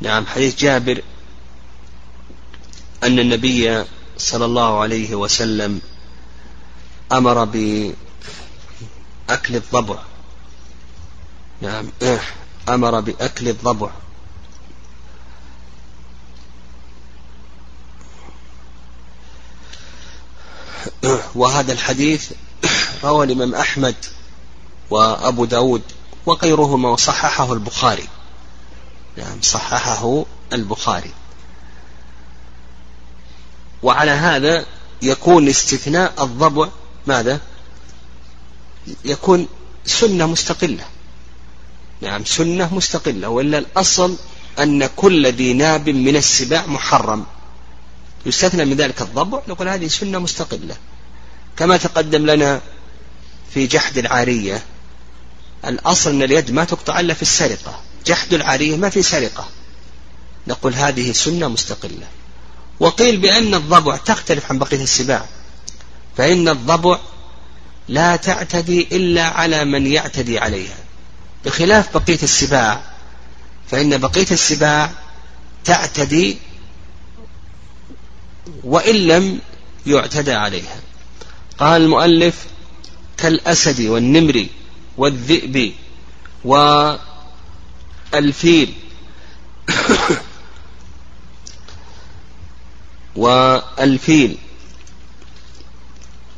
نعم 0.00 0.26
حديث 0.26 0.56
جابر 0.60 1.02
أن 3.02 3.18
النبي 3.18 3.84
صلى 4.18 4.44
الله 4.44 4.80
عليه 4.80 5.14
وسلم 5.14 5.80
أمر 7.12 7.44
بأكل 7.44 7.96
الضبع. 9.56 9.98
نعم 11.62 11.88
أمر 12.68 13.00
بأكل 13.00 13.48
الضبع. 13.48 13.90
وهذا 21.34 21.72
الحديث 21.72 22.32
روى 23.04 23.26
الإمام 23.26 23.54
أحمد 23.54 23.94
وأبو 24.90 25.44
داود 25.44 25.82
وغيرهما 26.26 26.90
وصححه 26.90 27.52
البخاري. 27.52 28.08
نعم 29.16 29.38
صححه 29.42 30.24
البخاري. 30.52 31.10
وعلى 33.82 34.10
هذا 34.10 34.66
يكون 35.02 35.48
استثناء 35.48 36.24
الضبع 36.24 36.68
ماذا؟ 37.06 37.40
يكون 39.04 39.48
سنة 39.86 40.26
مستقلة. 40.26 40.84
نعم 42.00 42.24
سنة 42.24 42.74
مستقلة 42.74 43.28
وإلا 43.28 43.58
الأصل 43.58 44.16
أن 44.58 44.86
كل 44.86 45.26
ذي 45.26 45.52
ناب 45.52 45.88
من 45.88 46.16
السباع 46.16 46.66
محرم. 46.66 47.26
يستثنى 48.28 48.64
من 48.64 48.76
ذلك 48.76 49.02
الضبع 49.02 49.42
نقول 49.48 49.68
هذه 49.68 49.88
سنة 49.88 50.18
مستقلة. 50.18 50.76
كما 51.56 51.76
تقدم 51.76 52.26
لنا 52.26 52.60
في 53.54 53.66
جحد 53.66 53.98
العارية 53.98 54.62
الأصل 55.64 56.10
أن 56.10 56.22
اليد 56.22 56.50
ما 56.50 56.64
تقطع 56.64 57.00
إلا 57.00 57.14
في 57.14 57.22
السرقة. 57.22 57.80
جحد 58.06 58.34
العارية 58.34 58.76
ما 58.76 58.90
في 58.90 59.02
سرقة. 59.02 59.48
نقول 60.46 60.74
هذه 60.74 61.12
سنة 61.12 61.48
مستقلة. 61.48 62.06
وقيل 62.80 63.16
بأن 63.16 63.54
الضبع 63.54 63.96
تختلف 63.96 64.50
عن 64.50 64.58
بقية 64.58 64.82
السباع. 64.82 65.26
فإن 66.16 66.48
الضبع 66.48 66.98
لا 67.88 68.16
تعتدي 68.16 68.88
إلا 68.92 69.22
على 69.22 69.64
من 69.64 69.86
يعتدي 69.86 70.38
عليها. 70.38 70.76
بخلاف 71.44 71.96
بقية 71.96 72.22
السباع 72.22 72.80
فإن 73.70 73.98
بقية 73.98 74.26
السباع 74.30 74.90
تعتدي 75.64 76.38
وإن 78.64 78.94
لم 78.94 79.38
يعتدى 79.86 80.32
عليها. 80.32 80.80
قال 81.58 81.82
المؤلف 81.82 82.46
كالأسد 83.16 83.80
والنمر 83.80 84.46
والذئب 84.96 85.72
والفيل 88.14 88.74
والفيل 93.16 94.36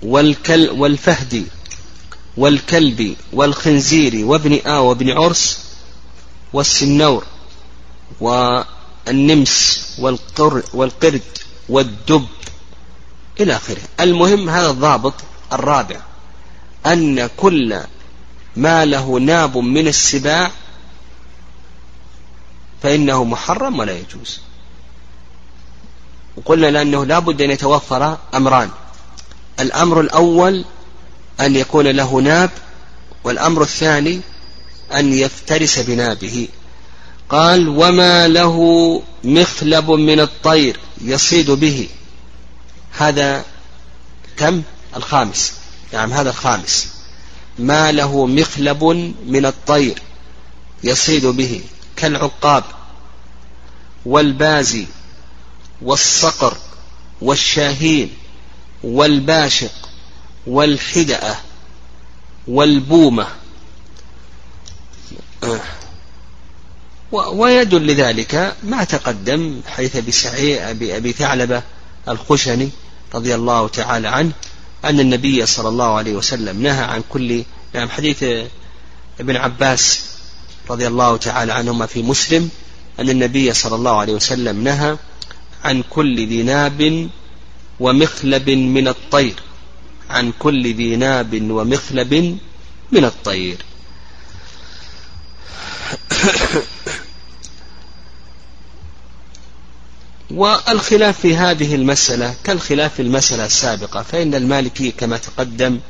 والكل 0.02 0.70
والفهد 0.70 1.46
والكلب 2.36 3.16
والخنزير 3.32 4.26
وابن 4.26 4.60
آ 4.66 4.78
وابن 4.78 5.10
عرس 5.10 5.64
والسنور 6.52 7.24
والنمس 8.20 9.86
والقر 9.98 10.62
والقرد 10.74 11.22
والدب 11.70 12.26
إلى 13.40 13.56
آخره. 13.56 13.82
المهم 14.00 14.50
هذا 14.50 14.70
الضابط 14.70 15.14
الرابع 15.52 15.96
أن 16.86 17.30
كل 17.36 17.80
ما 18.56 18.84
له 18.84 19.18
ناب 19.18 19.56
من 19.56 19.88
السباع 19.88 20.50
فإنه 22.82 23.24
محرم 23.24 23.78
ولا 23.78 23.92
يجوز. 23.92 24.40
وقلنا 26.36 26.66
لأنه 26.66 27.04
لا 27.04 27.18
بد 27.18 27.42
أن 27.42 27.50
يتوفر 27.50 28.18
أمران. 28.34 28.70
الأمر 29.60 30.00
الأول 30.00 30.64
أن 31.40 31.56
يكون 31.56 31.86
له 31.86 32.20
ناب 32.20 32.50
والأمر 33.24 33.62
الثاني 33.62 34.20
أن 34.94 35.12
يفترس 35.12 35.78
بنابه. 35.78 36.48
قال 37.28 37.68
وما 37.68 38.28
له 38.28 39.02
مخلب 39.24 39.90
من 39.90 40.20
الطير 40.20 40.76
يصيد 41.00 41.50
به. 41.50 41.88
هذا 42.98 43.44
كم؟ 44.36 44.62
الخامس. 44.96 45.52
نعم 45.92 46.12
هذا 46.12 46.30
الخامس. 46.30 46.88
ما 47.58 47.92
له 47.92 48.26
مخلب 48.26 48.84
من 49.26 49.46
الطير 49.46 50.02
يصيد 50.84 51.26
به 51.26 51.62
كالعقاب 51.96 52.64
والبازي 54.06 54.86
والصقر 55.82 56.56
والشاهين 57.22 58.14
والباشق 58.82 59.88
والحدأة 60.46 61.36
والبومة. 62.48 63.26
ويدل 67.12 67.86
لذلك 67.86 68.56
ما 68.62 68.84
تقدم 68.84 69.60
حيث 69.66 69.96
بأبي 70.72 71.12
ثعلبة 71.12 71.62
الخشني 72.08 72.70
رضي 73.14 73.34
الله 73.34 73.68
تعالى 73.68 74.08
عنه 74.08 74.32
أن 74.84 75.00
النبي 75.00 75.46
صلى 75.46 75.68
الله 75.68 75.94
عليه 75.94 76.14
وسلم 76.14 76.62
نهى 76.62 76.84
عن 76.84 77.02
كل 77.08 77.44
نعم 77.74 77.88
حديث 77.88 78.24
ابن 79.20 79.36
عباس 79.36 80.00
رضي 80.70 80.86
الله 80.86 81.16
تعالى 81.16 81.52
عنهما 81.52 81.86
في 81.86 82.02
مسلم 82.02 82.48
أن 83.00 83.10
النبي 83.10 83.52
صلى 83.52 83.74
الله 83.74 83.96
عليه 83.96 84.12
وسلم 84.12 84.64
نهى 84.64 84.96
عن 85.64 85.82
كل 85.90 86.28
ذي 86.28 86.42
ناب 86.42 87.08
ومخلب 87.80 88.50
من 88.50 88.88
الطير 88.88 89.34
عن 90.10 90.32
كل 90.38 90.74
ذي 90.74 90.96
ناب 90.96 91.50
ومخلب 91.50 92.38
من 92.92 93.04
الطير. 93.04 93.56
والخلاف 100.30 101.20
في 101.20 101.36
هذه 101.36 101.74
المسألة 101.74 102.34
كالخلاف 102.44 102.94
في 102.94 103.02
المسألة 103.02 103.46
السابقة 103.46 104.02
فإن 104.02 104.34
المالكي 104.34 104.90
كما 104.90 105.16
تقدم 105.16 105.80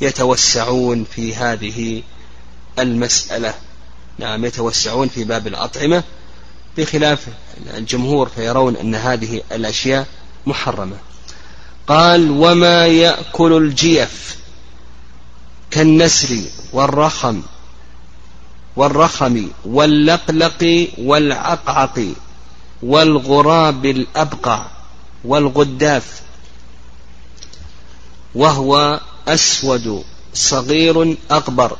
يتوسعون 0.00 1.04
في 1.04 1.34
هذه 1.34 2.02
المسألة. 2.78 3.54
نعم 4.18 4.44
يتوسعون 4.44 5.08
في 5.08 5.24
باب 5.24 5.46
الأطعمة 5.46 6.02
بخلاف 6.78 7.26
الجمهور 7.74 8.28
فيرون 8.28 8.76
أن 8.76 8.94
هذه 8.94 9.42
الأشياء 9.52 10.06
محرمة. 10.46 10.96
قال 11.86 12.30
وما 12.30 12.86
يأكل 12.86 13.52
الجيف 13.52 14.36
كالنسر 15.70 16.40
والرخم 16.72 17.42
والرخم 18.76 19.48
واللقلق 19.64 20.88
والعقعق 20.98 22.14
والغراب 22.82 23.86
الأبقع 23.86 24.66
والغداف 25.24 26.20
وهو 28.34 29.00
أسود 29.28 30.04
صغير 30.34 31.16
أكبر 31.30 31.76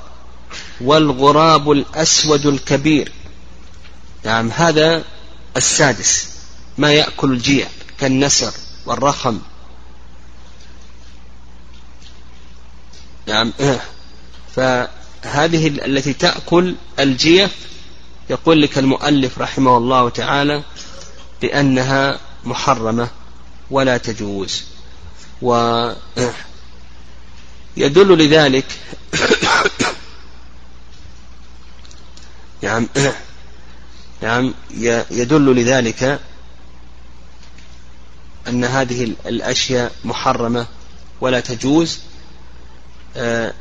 والغراب 0.81 1.71
الأسود 1.71 2.47
الكبير. 2.47 3.13
نعم 4.25 4.51
هذا 4.51 5.05
السادس 5.57 6.29
ما 6.79 6.93
يأكل 6.93 7.33
الجيع 7.33 7.69
كالنسر 8.01 8.53
والرخم. 8.87 9.39
نعم 13.27 13.53
فهذه 15.27 15.69
التي 15.69 16.13
تأكل 16.13 16.75
الجيف 16.99 17.51
يقول 18.31 18.63
لك 18.63 18.79
المؤلف 18.79 19.39
رحمه 19.39 19.77
الله 19.77 20.09
تعالى 20.09 20.63
بأنها 21.43 22.21
محرمة 22.45 23.09
ولا 23.71 23.97
تجوز. 23.97 24.65
و 25.43 25.91
يدل 27.77 28.19
لذلك 28.19 28.65
نعم 32.63 32.89
نعم 34.23 34.55
يدل 35.11 35.55
لذلك 35.57 36.21
أن 38.49 38.65
هذه 38.65 39.05
الأشياء 39.27 39.93
محرمة 40.05 40.67
ولا 41.21 41.41
تجوز. 41.41 41.99
آه، 43.17 43.55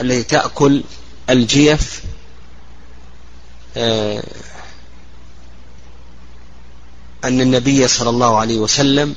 التي 0.00 0.22
تأكل 0.22 0.84
الجيف 1.30 2.02
آه، 3.76 4.24
أن 7.24 7.40
النبي 7.40 7.88
صلى 7.88 8.10
الله 8.10 8.38
عليه 8.38 8.58
وسلم 8.58 9.14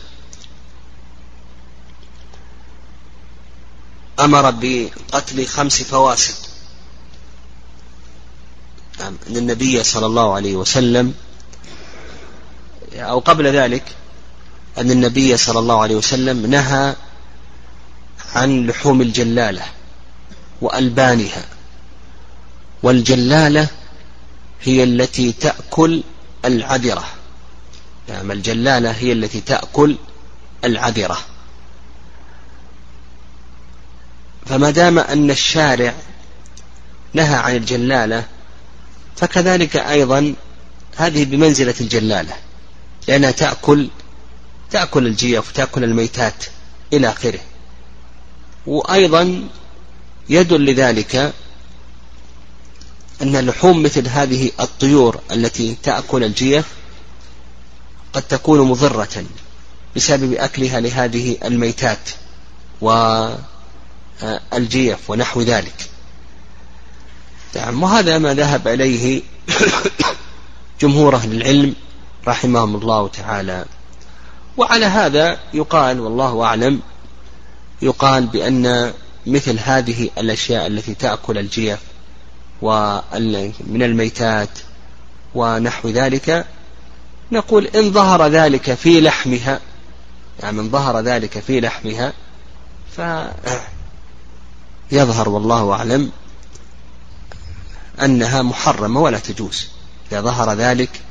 أمر 4.20 4.52
بقتل 4.52 5.46
خمس 5.48 5.82
فواسق 5.82 6.36
أن 9.02 9.38
النبي 9.38 9.84
صلى 9.84 10.06
الله 10.06 10.34
عليه 10.34 10.56
وسلم. 10.56 11.14
أو 12.94 13.20
قبل 13.20 13.48
ذلك 13.48 13.84
أن 14.78 14.92
النبي 14.92 15.38
صلى 15.38 15.60
الله 15.60 15.82
عليه 15.82 15.96
وسلم 15.96 16.46
نهى 16.46 16.96
عن 18.36 18.68
لحوم 18.68 19.02
الجلالة. 19.02 19.66
وألبانها. 20.62 21.46
والجلالة 22.84 23.68
هي 24.62 24.84
التي 24.84 25.32
تأكل 25.32 26.04
العذرة. 26.46 27.06
نعم 28.10 28.32
الجلالة 28.32 28.92
هي 28.92 29.12
التي 29.12 29.42
تأكل 29.42 29.98
العذرة. 30.66 31.18
فما 34.46 34.70
دام 34.70 35.00
أن 35.00 35.32
الشارع 35.32 35.94
نهى 37.14 37.36
عن 37.36 37.56
الجلالة 37.56 38.24
فكذلك 39.16 39.76
أيضا 39.76 40.34
هذه 40.98 41.26
بمنزلة 41.26 41.74
الجلالة 41.82 42.34
لأنها 43.08 43.32
تأكل 43.32 43.90
تأكل 44.72 45.08
الجيف 45.08 45.52
تأكل 45.52 45.84
الميتات 45.84 46.46
إلى 46.94 47.10
آخره. 47.10 47.40
وأيضا 48.66 49.48
يدل 50.30 50.66
لذلك 50.66 51.34
أن 53.22 53.38
لحوم 53.38 53.84
مثل 53.84 54.08
هذه 54.08 54.52
الطيور 54.60 55.20
التي 55.32 55.78
تأكل 55.84 56.24
الجيف 56.24 56.66
قد 58.14 58.22
تكون 58.22 58.62
مضرة 58.62 59.24
بسبب 59.96 60.34
أكلها 60.34 60.80
لهذه 60.80 61.38
الميتات 61.44 62.10
والجيف 62.82 63.40
ونحو 65.10 65.42
ذلك. 65.42 65.90
نعم 67.56 67.84
وهذا 67.84 68.18
ما 68.18 68.34
ذهب 68.34 68.68
إليه 68.68 69.22
جمهور 70.82 71.16
أهل 71.16 71.32
العلم 71.32 71.76
رحمهم 72.28 72.76
الله 72.76 73.08
تعالى. 73.08 73.66
وعلى 74.58 74.86
هذا 74.86 75.40
يقال 75.54 76.00
والله 76.00 76.44
أعلم 76.44 76.82
يقال 77.82 78.26
بأن 78.26 78.94
مثل 79.28 79.60
هذه 79.60 80.10
الأشياء 80.18 80.68
التي 80.68 80.94
تأكل 80.94 81.38
الجيف 81.38 81.80
ومن 82.62 83.84
الميتات 83.84 84.50
ونحو 85.36 85.90
ذلك 85.90 86.46
نقول 87.32 87.68
إن 87.68 87.92
ظهر 87.92 88.28
ذلك 88.28 88.74
في 88.74 89.02
لحمها 89.02 89.60
يعني 90.40 90.60
إن 90.60 90.70
ظهر 90.70 91.00
ذلك 91.00 91.40
في 91.40 91.60
لحمها 91.60 92.14
فيظهر 94.90 95.30
والله 95.30 95.72
أعلم 95.74 96.12
أنها 98.04 98.42
محرمة 98.42 99.02
ولا 99.02 99.20
تجوز. 99.20 99.68
إذا 100.12 100.22
ظهر 100.22 100.54
ذلك 100.54 101.02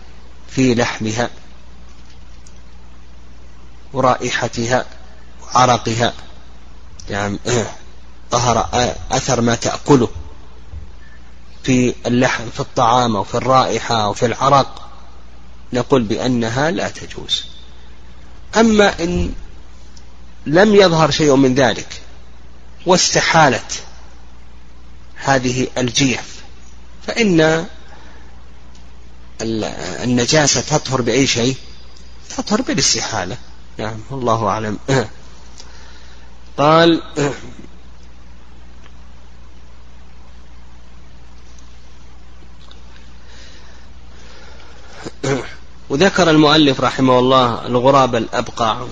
في 0.49 0.75
لحمها 0.75 1.31
ورائحتها 3.93 4.85
وعرقها 5.43 6.13
يعني 7.11 7.39
ظهر 8.31 8.69
أثر 9.11 9.41
ما 9.41 9.55
تأكله 9.55 10.09
في 11.63 11.95
اللحم 12.07 12.51
في 12.51 12.61
الطعام 12.61 13.17
أو 13.17 13.25
في 13.25 13.35
الرائحة 13.35 14.05
أو 14.05 14.13
في 14.13 14.27
العرق 14.27 14.89
نقول 15.73 16.03
بأنها 16.03 16.71
لا 16.71 16.89
تجوز. 16.89 17.45
أما 18.57 19.03
إن 19.03 19.33
لم 20.47 20.75
يظهر 20.75 21.11
شيء 21.11 21.37
من 21.37 21.55
ذلك 21.55 22.03
واستحالت 22.87 23.83
هذه 25.17 25.67
الجيف 25.79 26.43
فإن 27.07 27.67
النجاسة 30.03 30.61
تطهر 30.61 31.03
بأي 31.03 31.27
شيء 31.27 31.57
تطهر 32.37 32.63
بالاستحالة. 32.63 33.37
نعم 33.79 34.01
والله 34.11 34.47
أعلم. 34.47 34.79
قال 36.59 37.03
وذكر 45.91 46.31
المؤلف 46.31 46.81
رحمه 46.81 47.19
الله 47.19 47.67
الغراب 47.67 48.17
الأبقع 48.17 48.87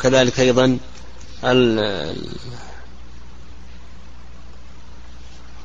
كذلك 0.00 0.40
أيضا 0.40 0.78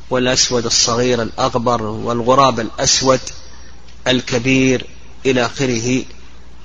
والأسود 0.09 0.65
الصغير 0.65 1.21
الأغبر 1.21 1.83
والغراب 1.83 2.59
الأسود 2.59 3.19
الكبير 4.07 4.85
إلى 5.25 5.45
آخره. 5.45 6.03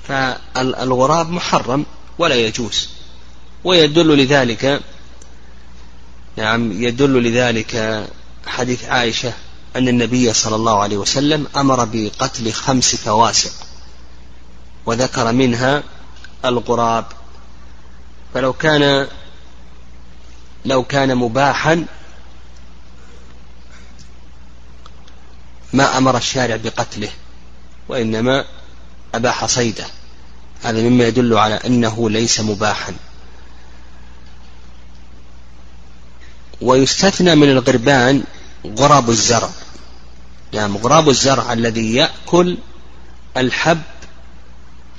فالغراب 0.07 1.29
محرم 1.29 1.85
ولا 2.17 2.35
يجوز 2.35 2.89
ويدل 3.63 4.17
لذلك 4.17 4.81
نعم 6.37 6.83
يدل 6.83 7.23
لذلك 7.23 8.03
حديث 8.47 8.85
عائشة 8.85 9.33
أن 9.75 9.87
النبي 9.87 10.33
صلى 10.33 10.55
الله 10.55 10.79
عليه 10.79 10.97
وسلم 10.97 11.47
أمر 11.55 11.85
بقتل 11.85 12.53
خمس 12.53 12.95
فواسق 12.95 13.51
وذكر 14.85 15.31
منها 15.31 15.83
الغراب. 16.45 17.05
فلو 18.33 18.53
كان 18.53 19.07
لو 20.65 20.83
كان 20.83 21.15
مباحا 21.15 21.85
ما 25.73 25.97
أمر 25.97 26.17
الشارع 26.17 26.55
بقتله 26.55 27.09
وإنما 27.89 28.45
أباح 29.15 29.45
صيده. 29.45 29.85
هذا 30.63 30.81
مما 30.81 31.07
يدل 31.07 31.37
على 31.37 31.55
أنه 31.55 32.09
ليس 32.09 32.39
مباحا. 32.39 32.93
ويستثنى 36.61 37.35
من 37.35 37.49
الغربان 37.49 38.23
غراب 38.65 39.09
الزرع. 39.09 39.49
يعني 40.53 40.77
غراب 40.77 41.09
الزرع 41.09 41.53
الذي 41.53 41.95
يأكل 41.95 42.57
الحب 43.37 43.81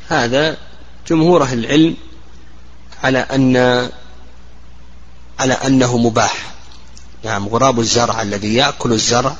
هذا 0.08 0.56
جمهور 1.08 1.42
أهل 1.42 1.64
العلم 1.64 1.96
على 3.04 3.18
أن 3.18 3.56
على 5.38 5.54
أنه 5.54 5.98
مباح. 5.98 6.54
نعم 7.24 7.48
غراب 7.48 7.80
الزرع 7.80 8.22
الذي 8.22 8.54
يأكل 8.54 8.92
الزرع 8.92 9.36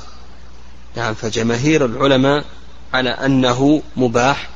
نعم 0.95 1.13
فجماهير 1.13 1.85
العلماء 1.85 2.45
على 2.93 3.09
أنه 3.09 3.81
مباح 3.97 4.49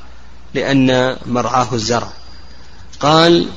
لأن 0.54 1.18
مرعاه 1.26 1.68
الزرع. 1.74 2.12
قال 3.00 3.50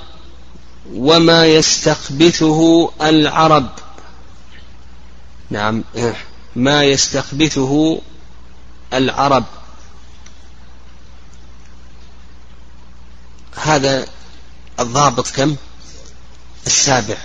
وما 0.95 1.47
يستخبثه 1.47 2.91
العرب. 3.03 3.69
نعم 5.51 5.85
ما 6.57 6.85
يستخبثه 6.85 8.01
العرب. 8.93 9.45
هذا 13.57 14.07
الضابط 14.81 15.31
كم؟ 15.31 15.57
السابع. 16.67 17.17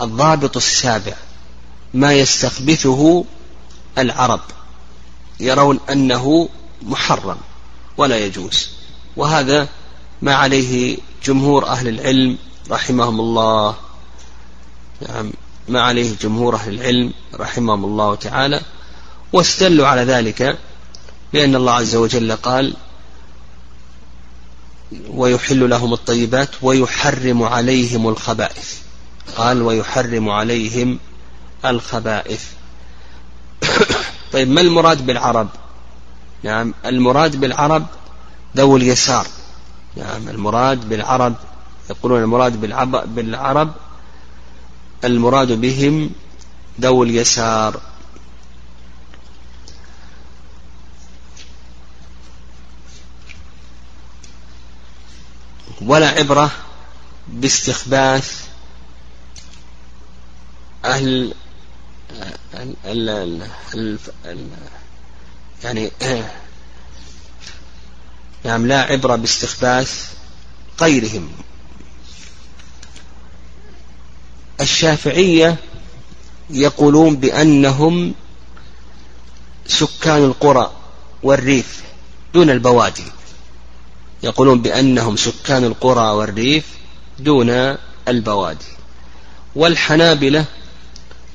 الضابط 0.00 0.56
السابع. 0.56 1.16
ما 1.94 2.12
يستخبثه 2.12 3.24
العرب. 3.98 4.40
يرون 5.40 5.80
أنه 5.90 6.48
محرم 6.82 7.38
ولا 7.96 8.18
يجوز. 8.18 8.68
وهذا 9.16 9.68
ما 10.22 10.34
عليه 10.34 10.98
جمهور 11.24 11.66
أهل 11.66 11.88
العلم 11.88 12.38
رحمهم 12.70 13.20
الله. 13.20 13.76
نعم. 15.08 15.32
ما 15.68 15.82
عليه 15.82 16.16
جمهور 16.20 16.54
أهل 16.54 16.74
العلم 16.74 17.12
رحمهم 17.34 17.84
الله 17.84 18.14
تعالى 18.14 18.60
واستدلوا 19.32 19.86
على 19.86 20.04
ذلك 20.04 20.58
لأن 21.32 21.54
الله 21.54 21.72
عز 21.72 21.96
وجل 21.96 22.32
قال 22.32 22.74
ويحل 25.08 25.70
لهم 25.70 25.92
الطيبات 25.92 26.48
ويحرم 26.62 27.42
عليهم 27.42 28.08
الخبائث 28.08 28.76
قال 29.36 29.62
ويحرم 29.62 30.28
عليهم 30.28 30.98
الخبائث 31.64 32.44
طيب 34.32 34.48
ما 34.48 34.60
المراد 34.60 35.06
بالعرب؟ 35.06 35.48
نعم 36.42 36.74
المراد 36.84 37.36
بالعرب 37.36 37.86
ذو 38.56 38.76
اليسار. 38.76 39.26
نعم 39.96 40.28
المراد 40.28 40.88
بالعرب 40.88 41.34
يقولون 41.90 42.22
المراد 42.22 42.60
بالعرب 43.14 43.72
المراد 45.04 45.52
بهم 45.52 46.10
ذو 46.80 47.02
اليسار. 47.02 47.80
ولا 55.80 56.08
عبرة 56.08 56.50
باستخباث 57.28 58.46
أهل 60.84 61.34
يعني 65.64 65.90
نعم 68.44 68.66
لا 68.66 68.80
عبرة 68.82 69.16
باستخباث 69.16 70.12
غيرهم. 70.80 71.32
الشافعية 74.62 75.56
يقولون 76.50 77.16
بأنهم 77.16 78.14
سكان 79.66 80.24
القرى 80.24 80.72
والريف 81.22 81.82
دون 82.34 82.50
البوادي. 82.50 83.04
يقولون 84.22 84.62
بأنهم 84.62 85.16
سكان 85.16 85.64
القرى 85.64 86.10
والريف 86.10 86.64
دون 87.18 87.76
البوادي. 88.08 88.64
والحنابلة 89.54 90.44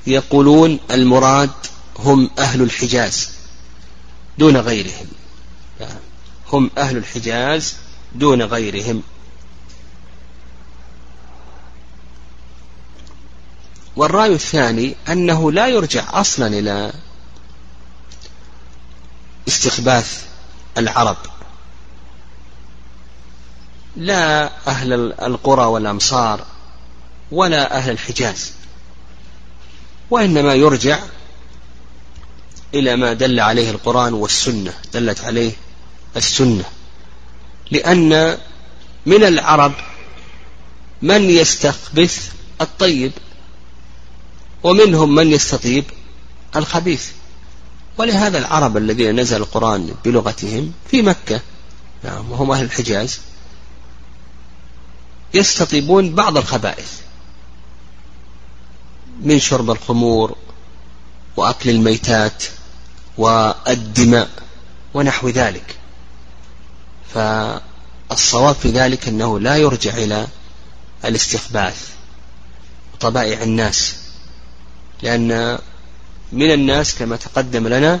يقولون 0.06 0.78
المراد 0.90 1.50
هم 1.98 2.30
أهل 2.38 2.62
الحجاز 2.62 3.30
دون 4.38 4.56
غيرهم. 4.56 5.06
هم 6.52 6.70
أهل 6.78 6.96
الحجاز 6.96 7.76
دون 8.14 8.42
غيرهم. 8.42 9.02
والرأي 13.98 14.32
الثاني 14.32 14.94
أنه 15.08 15.52
لا 15.52 15.68
يرجع 15.68 16.20
أصلا 16.20 16.46
إلى 16.46 16.92
استخباث 19.48 20.24
العرب. 20.78 21.16
لا 23.96 24.50
أهل 24.66 24.92
القرى 25.12 25.64
والأمصار 25.64 26.44
ولا 27.30 27.76
أهل 27.76 27.90
الحجاز. 27.90 28.52
وإنما 30.10 30.54
يرجع 30.54 30.98
إلى 32.74 32.96
ما 32.96 33.12
دل 33.12 33.40
عليه 33.40 33.70
القرآن 33.70 34.12
والسنة 34.12 34.74
دلت 34.92 35.24
عليه 35.24 35.52
السنة. 36.16 36.64
لأن 37.70 38.38
من 39.06 39.24
العرب 39.24 39.72
من 41.02 41.30
يستخبث 41.30 42.32
الطيب. 42.60 43.12
ومنهم 44.62 45.14
من 45.14 45.32
يستطيب 45.32 45.84
الخبيث. 46.56 47.06
ولهذا 47.98 48.38
العرب 48.38 48.76
الذين 48.76 49.20
نزل 49.20 49.36
القرآن 49.36 49.94
بلغتهم 50.04 50.72
في 50.90 51.02
مكة 51.02 51.40
نعم 52.04 52.30
وهم 52.32 52.50
أهل 52.50 52.64
الحجاز 52.64 53.20
يستطيبون 55.34 56.14
بعض 56.14 56.36
الخبائث 56.36 56.92
من 59.22 59.38
شرب 59.40 59.70
الخمور 59.70 60.36
وأكل 61.36 61.70
الميتات 61.70 62.44
والدماء 63.18 64.28
ونحو 64.94 65.28
ذلك. 65.28 65.76
فالصواب 67.14 68.54
في 68.54 68.70
ذلك 68.70 69.08
أنه 69.08 69.40
لا 69.40 69.56
يرجع 69.56 69.94
إلى 69.94 70.26
الاستخباث 71.04 71.88
وطبائع 72.94 73.42
الناس. 73.42 73.97
لأن 75.02 75.58
من 76.32 76.52
الناس 76.52 76.94
كما 76.94 77.16
تقدم 77.16 77.68
لنا 77.68 78.00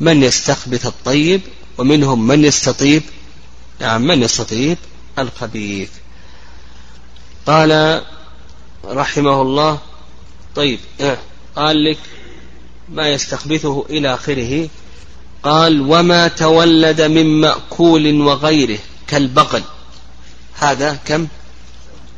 من 0.00 0.22
يستخبث 0.22 0.86
الطيب 0.86 1.40
ومنهم 1.78 2.26
من 2.26 2.44
يستطيب 2.44 3.02
نعم 3.80 4.02
من 4.02 4.22
يستطيب 4.22 4.78
الخبيث. 5.18 5.88
قال 7.46 8.02
رحمه 8.84 9.42
الله 9.42 9.78
طيب 10.54 10.78
آه 11.00 11.18
قال 11.56 11.84
لك 11.84 11.98
ما 12.88 13.08
يستخبثه 13.08 13.86
إلى 13.90 14.14
آخره. 14.14 14.68
قال 15.42 15.80
وما 15.80 16.28
تولد 16.28 17.00
من 17.00 17.40
مأكول 17.40 18.20
وغيره 18.20 18.78
كالبغل. 19.06 19.62
هذا 20.58 20.98
كم؟ 21.04 21.26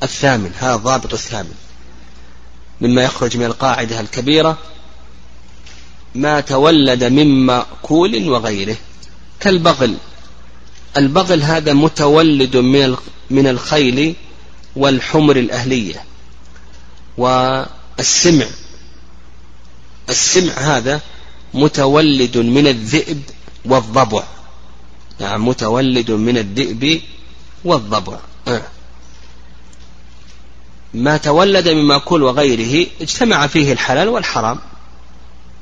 الثامن 0.03 0.53
هذا 0.59 0.77
ضابط 0.77 1.13
الثامن. 1.13 1.55
مما 2.81 3.03
يخرج 3.03 3.37
من 3.37 3.45
القاعدة 3.45 4.01
الكبيرة 4.01 4.59
ما 6.15 6.41
تولد 6.41 7.05
من 7.05 7.47
مأكول 7.47 8.29
وغيره 8.29 8.77
كالبغل. 9.41 9.97
البغل 10.97 11.43
هذا 11.43 11.73
متولد 11.73 12.57
من 13.31 13.47
الخيل 13.47 14.15
والحمر 14.77 15.37
الأهلية 15.37 16.05
والسمع. 17.19 18.47
السمع 20.09 20.53
هذا 20.53 21.01
متولد 21.55 22.39
من 22.39 22.67
الذئب 22.67 23.23
والضبع. 23.65 24.25
نعم 25.21 25.49
متولد 25.49 26.11
من 26.11 26.39
الذئب 26.39 27.01
والضبع. 27.65 28.19
ما 30.95 31.17
تولد 31.17 31.69
من 31.69 31.85
مأكول 31.85 32.23
وغيره 32.23 32.87
اجتمع 33.01 33.47
فيه 33.47 33.73
الحلال 33.73 34.09
والحرام. 34.09 34.59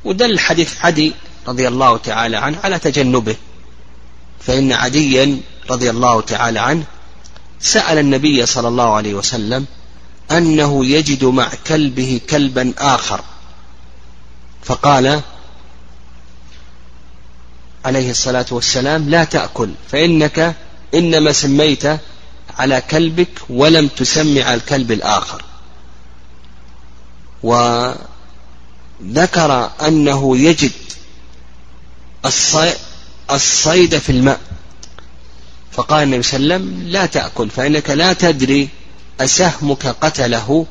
ودل 0.05 0.39
حديث 0.39 0.75
عدي 0.85 1.13
رضي 1.49 1.69
الله 1.69 1.97
تعالى 1.97 2.37
عنه 2.37 2.59
على 2.65 2.79
تجنبه. 2.79 3.37
فإن 4.41 4.73
عديا 4.73 5.41
رضي 5.71 5.91
الله 5.91 6.21
تعالى 6.21 6.59
عنه 6.59 6.85
سأل 7.61 7.99
النبي 7.99 8.47
صلى 8.47 8.69
الله 8.69 8.95
عليه 8.95 9.15
وسلم 9.15 9.67
أنه 10.31 10.87
يجد 10.87 11.25
مع 11.25 11.49
كلبه 11.67 12.21
كلبا 12.31 12.75
آخر. 12.79 13.21
فقال 14.65 15.21
عليه 17.85 18.11
الصلاة 18.11 18.47
والسلام 18.51 19.09
لا 19.09 19.25
تأكل 19.25 19.71
فإنك 19.91 20.57
إنما 20.95 21.33
سميت 21.33 21.85
على 22.59 22.81
كلبك 22.81 23.29
ولم 23.51 23.89
تسمي 23.89 24.43
على 24.43 24.55
الكلب 24.55 24.93
الآخر. 24.93 25.43
وذكر 27.43 27.97
أنه 29.89 30.39
يجد 30.39 30.73
الصيد 33.31 33.99
في 33.99 34.13
الماء. 34.13 34.41
فقال 35.73 36.03
النبي 36.03 36.23
صلى 36.23 36.37
الله 36.41 36.55
عليه 36.55 36.65
وسلم 36.65 36.89
لا 36.89 37.07
تأكل 37.07 37.51
فإنك 37.51 37.91
لا 37.91 38.13
تدري 38.13 38.69
أسهمك 39.21 39.87
قتله 39.87 40.67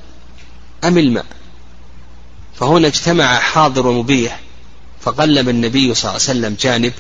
أم 0.84 0.98
الماء. 0.98 1.26
فهنا 2.60 2.88
اجتمع 2.88 3.39
حاضر 3.39 3.88
ومبيح 3.88 4.39
فقلب 5.02 5.50
النبي 5.50 5.94
صلى 5.94 6.10
الله 6.10 6.22
عليه 6.22 6.39
وسلم 6.39 6.58
جانب 6.60 6.94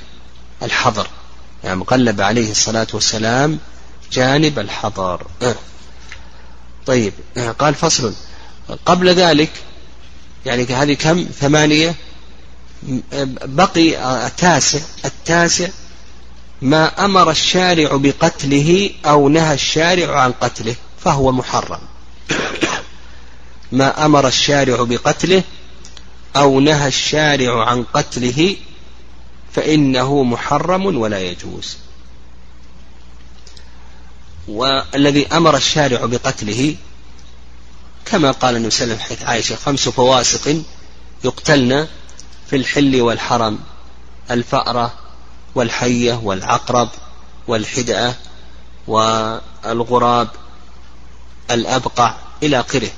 الحظر 0.63 1.07
يعني 1.63 1.83
قلب 1.83 2.21
عليه 2.21 2.51
الصلاة 2.51 2.87
والسلام 2.93 3.59
جانب 4.11 4.59
الحظر 4.59 5.27
أه. 5.41 5.55
طيب 6.85 7.13
أه. 7.37 7.51
قال 7.51 7.75
فصل. 7.75 8.13
قبل 8.85 9.09
ذلك 9.09 9.51
يعني 10.45 10.65
هذه 10.65 10.93
كم؟ 10.93 11.25
ثمانية. 11.39 11.95
بقي 13.43 14.25
التاسع. 14.27 14.79
التاسع 15.05 15.67
ما 16.61 17.05
أمر 17.05 17.31
الشارع 17.31 17.89
بقتله 17.93 18.89
أو 19.05 19.29
نهى 19.29 19.53
الشارع 19.53 20.19
عن 20.19 20.31
قتله 20.31 20.75
فهو 21.03 21.31
محرم. 21.31 21.79
ما 23.71 24.05
أمر 24.05 24.27
الشارع 24.27 24.83
بقتله 24.83 25.43
أو 26.35 26.59
نهى 26.59 26.87
الشارع 26.87 27.65
عن 27.65 27.83
قتله 27.83 28.55
فإنه 29.53 30.23
محرم 30.23 30.97
ولا 30.97 31.19
يجوز. 31.19 31.77
والذي 34.47 35.27
أمر 35.27 35.55
الشارع 35.55 36.05
بقتله 36.05 36.75
كما 38.05 38.31
قال 38.31 38.55
النبي 38.55 38.69
صلى 38.71 38.83
الله 38.83 38.95
عليه 38.95 39.05
وسلم 39.05 39.17
حيث 39.17 39.29
عائشة 39.29 39.55
خمس 39.55 39.89
فواسق 39.89 40.63
يقتلن 41.23 41.87
في 42.49 42.55
الحل 42.55 43.01
والحرم 43.01 43.59
الفأرة 44.31 44.93
والحية 45.55 46.13
والعقرب 46.13 46.89
والحدأة 47.47 48.15
والغراب 48.87 50.27
الأبقع 51.51 52.15
إلى 52.43 52.59
آخره. 52.59 52.89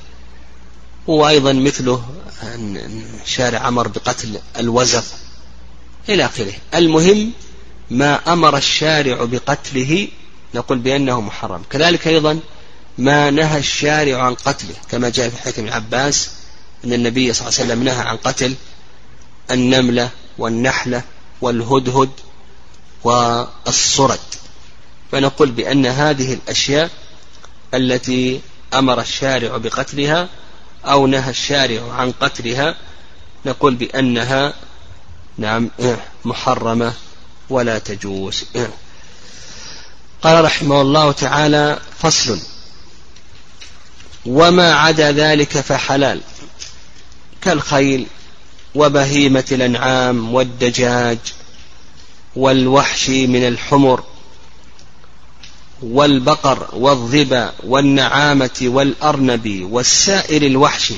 وأيضا 1.08 1.54
مثله 1.54 2.04
شارع 3.26 3.68
أمر 3.68 3.88
بقتل 3.88 4.40
الوزغ 4.60 5.04
إلى 6.10 6.26
آخره. 6.26 6.54
المهم 6.76 7.32
ما 7.92 8.34
أمر 8.34 8.58
الشارع 8.58 9.24
بقتله 9.26 10.08
نقول 10.56 10.78
بأنه 10.78 11.22
محرم. 11.22 11.64
كذلك 11.70 12.08
أيضا 12.08 12.40
ما 12.98 13.32
نهى 13.32 13.60
الشارع 13.60 14.24
عن 14.24 14.34
قتله 14.36 14.76
كما 14.92 15.10
جاء 15.10 15.30
في 15.30 15.38
حديث 15.38 15.60
ابن 15.60 15.70
عباس 15.70 16.30
أن 16.86 16.94
النبي 16.94 17.34
صلى 17.34 17.48
الله 17.48 17.60
عليه 17.60 17.70
وسلم 17.70 17.84
نهى 17.84 18.08
عن 18.08 18.18
قتل 18.18 18.56
النملة 19.52 20.10
والنحلة 20.38 21.02
والهدهد 21.42 22.10
والصرد. 23.04 24.20
فنقول 25.12 25.52
بأن 25.52 25.86
هذه 25.86 26.34
الأشياء 26.34 26.90
التي 27.74 28.42
أمر 28.74 29.02
الشارع 29.02 29.58
بقتلها 29.58 30.30
أو 30.86 31.08
نهى 31.08 31.30
الشارع 31.30 31.94
عن 31.94 32.12
قتلها 32.12 32.76
نقول 33.46 33.76
بأنها 33.76 34.54
نعم 35.38 35.70
محرمة 36.26 36.94
ولا 37.50 37.80
تجوز. 37.80 38.44
قال 40.24 40.46
رحمه 40.46 40.82
الله 40.82 41.12
تعالى 41.12 41.80
فصل. 42.00 42.40
وما 44.26 44.74
عدا 44.74 45.12
ذلك 45.12 45.50
فحلال. 45.50 46.22
كالخيل 47.42 48.08
وبهيمة 48.76 49.46
الأنعام 49.52 50.34
والدجاج 50.34 51.18
والوحش 52.36 53.10
من 53.10 53.48
الحمر 53.48 54.04
والبقر 55.82 56.68
والظبا 56.74 57.54
والنعامة 57.64 58.60
والأرنب 58.62 59.68
والسائر 59.72 60.42
الوحش 60.46 60.94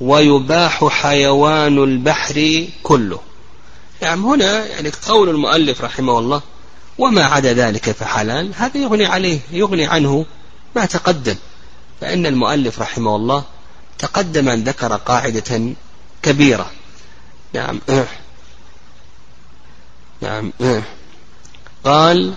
ويباح 0.00 0.84
حيوان 0.84 1.78
البحر 1.84 2.66
كله. 2.82 3.20
يعني 4.02 4.20
هنا 4.20 4.66
يعني 4.66 4.92
قول 5.08 5.28
المؤلف 5.28 5.80
رحمه 5.80 6.18
الله 6.18 6.42
وما 7.00 7.24
عدا 7.24 7.52
ذلك 7.52 7.90
فحلال. 7.90 8.52
هذا 8.56 8.78
يغني 8.78 9.06
عليه 9.06 9.40
يغني 9.52 9.86
عنه 9.86 10.26
ما 10.76 10.84
تقدم. 10.84 11.36
فإن 12.00 12.26
المؤلف 12.26 12.80
رحمه 12.80 13.16
الله 13.16 13.44
تقدم 13.98 14.48
أن 14.48 14.64
ذكر 14.64 14.96
قاعدة 14.96 15.74
كبيرة. 16.22 16.70
نعم. 17.52 17.80
نعم. 20.22 20.52
قال 21.84 22.34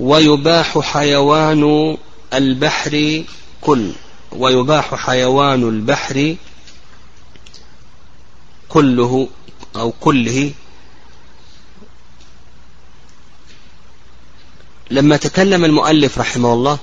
ويباح 0.00 0.78
حيوان 0.78 1.96
البحر 2.34 3.24
كل. 3.60 3.92
ويباح 4.32 4.94
حيوان 4.94 5.68
البحر 5.68 6.36
كله 8.68 9.28
أو 9.76 9.92
كله 10.00 10.52
لما 14.90 15.16
تكلم 15.16 15.64
المؤلف 15.64 16.18
رحمه 16.18 16.52
الله 16.52 16.78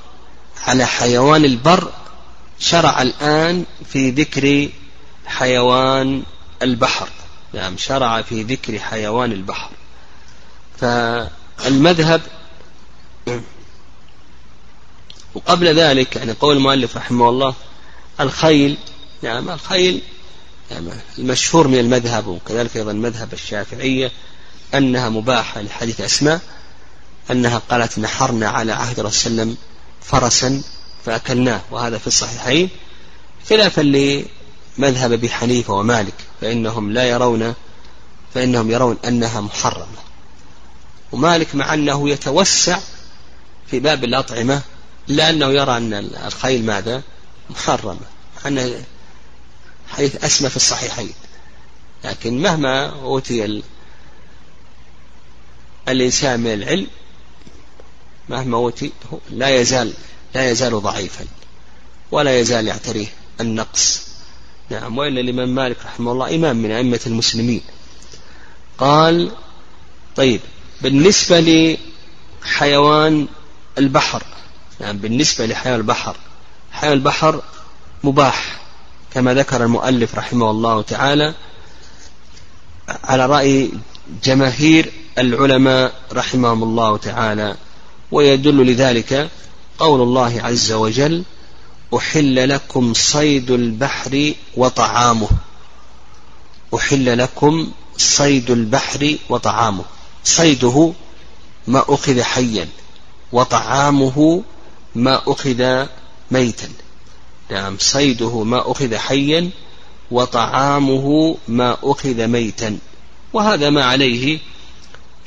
على 0.63 0.85
حيوان 0.85 1.45
البر 1.45 1.91
شرع 2.59 3.01
الآن 3.01 3.65
في 3.93 4.09
ذكر 4.09 4.69
حيوان 5.25 6.23
البحر. 6.61 7.09
نعم 7.53 7.77
شرع 7.77 8.21
في 8.21 8.43
ذكر 8.43 8.79
حيوان 8.79 9.31
البحر. 9.31 9.69
فالمذهب 10.79 12.21
وقبل 15.35 15.75
ذلك 15.79 16.15
يعني 16.15 16.31
قول 16.31 16.57
المؤلف 16.57 16.97
رحمه 16.97 17.29
الله 17.29 17.53
الخيل 18.19 18.77
نعم 19.21 19.49
الخيل 19.49 20.01
يعني 20.71 20.89
المشهور 21.17 21.67
من 21.67 21.79
المذهب 21.79 22.27
وكذلك 22.27 22.77
أيضا 22.77 22.93
مذهب 22.93 23.33
الشافعية 23.33 24.11
أنها 24.73 25.09
مباحة 25.09 25.61
لحديث 25.61 26.01
أسماء. 26.01 26.41
أنها 27.31 27.61
قالت 27.69 27.99
نحرنا 27.99 28.49
على 28.49 28.71
عهد 28.71 28.99
رسول 28.99 29.39
الله 29.39 29.55
فرسا 30.01 30.61
فأكلناه 31.05 31.61
وهذا 31.71 31.97
في 31.97 32.07
الصحيحين 32.07 32.69
خلافا 33.49 33.81
لمذهب 33.81 35.11
أبي 35.11 35.29
حنيفة 35.29 35.73
ومالك 35.73 36.13
فإنهم 36.41 36.91
لا 36.91 37.03
يرون 37.03 37.53
فإنهم 38.33 38.71
يرون 38.71 38.97
أنها 39.05 39.41
محرمة. 39.41 40.01
ومالك 41.11 41.55
مع 41.55 41.73
أنه 41.73 42.09
يتوسع 42.09 42.79
في 43.67 43.79
باب 43.79 44.03
الأطعمة 44.03 44.61
إلا 45.09 45.29
أنه 45.29 45.47
يرى 45.47 45.77
أن 45.77 45.93
الخيل 46.25 46.65
ماذا؟ 46.65 47.01
محرمة 47.49 47.99
أن 48.45 48.83
حديث 49.89 50.23
أسمى 50.23 50.49
في 50.49 50.55
الصحيحين. 50.55 51.13
لكن 52.03 52.41
مهما 52.41 52.89
أوتي 52.89 53.61
الإنسان 55.87 56.39
من 56.39 56.53
العلم 56.53 56.87
مهما 58.31 58.57
أوتي 58.57 58.91
لا 59.31 59.49
يزال 59.49 59.93
لا 60.35 60.49
يزال 60.51 60.81
ضعيفا 60.81 61.25
ولا 62.11 62.39
يزال 62.39 62.67
يعتريه 62.67 63.07
النقص. 63.41 64.01
نعم 64.69 64.97
وإلا 64.97 65.21
الإمام 65.21 65.55
مالك 65.55 65.77
رحمه 65.85 66.11
الله 66.11 66.35
إمام 66.35 66.55
من 66.55 66.71
أئمة 66.71 66.99
المسلمين. 67.07 67.61
قال 68.77 69.31
طيب 70.15 70.41
بالنسبة 70.81 71.77
لحيوان 72.43 73.27
البحر 73.77 74.23
نعم 74.79 74.97
بالنسبة 74.97 75.45
لحيوان 75.45 75.79
البحر 75.79 76.15
حيوان 76.71 76.97
البحر 76.97 77.41
مباح 78.03 78.61
كما 79.13 79.33
ذكر 79.33 79.63
المؤلف 79.63 80.15
رحمه 80.15 80.51
الله 80.51 80.81
تعالى 80.81 81.33
على 83.03 83.25
رأي 83.25 83.71
جماهير 84.23 84.91
العلماء 85.17 85.93
رحمهم 86.13 86.63
الله 86.63 86.97
تعالى. 86.97 87.55
ويدل 88.11 88.65
لذلك 88.65 89.29
قول 89.79 90.01
الله 90.01 90.41
عز 90.41 90.71
وجل 90.71 91.23
أحل 91.95 92.49
لكم 92.49 92.93
صيد 92.93 93.51
البحر 93.51 94.33
وطعامه. 94.57 95.29
أحل 96.75 97.17
لكم 97.17 97.71
صيد 97.97 98.51
البحر 98.51 99.15
وطعامه. 99.29 99.83
صيده 100.23 100.93
ما 101.67 101.83
أخذ 101.89 102.21
حيا 102.21 102.67
وطعامه 103.31 104.43
ما 104.95 105.21
أخذ 105.27 105.85
ميتا. 106.31 106.69
نعم 107.51 107.75
صيده 107.79 108.43
ما 108.43 108.71
أخذ 108.71 108.95
حيا 108.97 109.49
وطعامه 110.11 111.37
ما 111.47 111.77
أخذ 111.83 112.27
ميتا. 112.27 112.77
وهذا 113.33 113.69
ما 113.69 113.83
عليه 113.83 114.39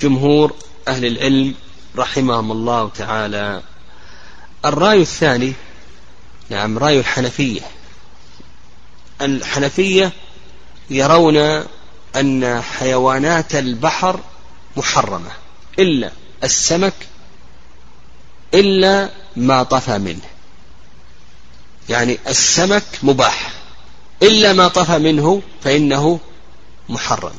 جمهور 0.03 0.53
أهل 0.88 1.05
العلم 1.07 1.55
رحمهم 1.96 2.52
الله 2.52 2.88
تعالى. 2.88 3.62
الرأي 4.64 5.02
الثاني 5.02 5.52
نعم 6.50 6.78
رأي 6.78 7.00
الحنفية. 7.00 7.61
الحنفية 9.20 10.12
يرون 10.90 11.64
أن 12.16 12.62
حيوانات 12.62 13.54
البحر 13.54 14.20
محرمة 14.76 15.30
إلا 15.78 16.11
السمك 16.44 16.94
إلا 18.54 19.11
ما 19.37 19.62
طفى 19.62 19.98
منه. 19.98 20.28
يعني 21.88 22.18
السمك 22.28 22.85
مباح 23.02 23.52
إلا 24.22 24.52
ما 24.52 24.68
طفى 24.68 24.98
منه 24.98 25.42
فإنه 25.64 26.20
محرم. 26.88 27.35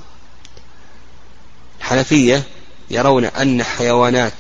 الحنفية 1.80 2.44
يرون 2.90 3.26
أن 3.26 3.64
حيوانات 3.64 4.34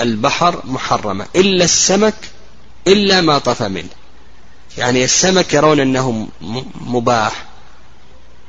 البحر 0.00 0.62
محرمة. 0.64 1.26
إلا 1.36 1.64
السمك 1.64 2.14
إلا 2.86 3.20
ما 3.20 3.38
طفى 3.38 3.68
منه. 3.68 3.88
يعني 4.78 5.04
السمك 5.04 5.54
يرون 5.54 5.80
أنه 5.80 6.28
مباح. 6.80 7.44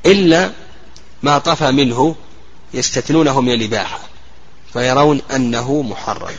إلا 0.06 0.52
ما 1.24 1.38
طفى 1.38 1.72
منه 1.72 2.16
يستثنونه 2.74 3.42
من 3.42 3.54
الإباحة. 3.54 4.00
فيرون 4.74 5.22
أنه 5.36 5.82
محرم. 5.82 6.36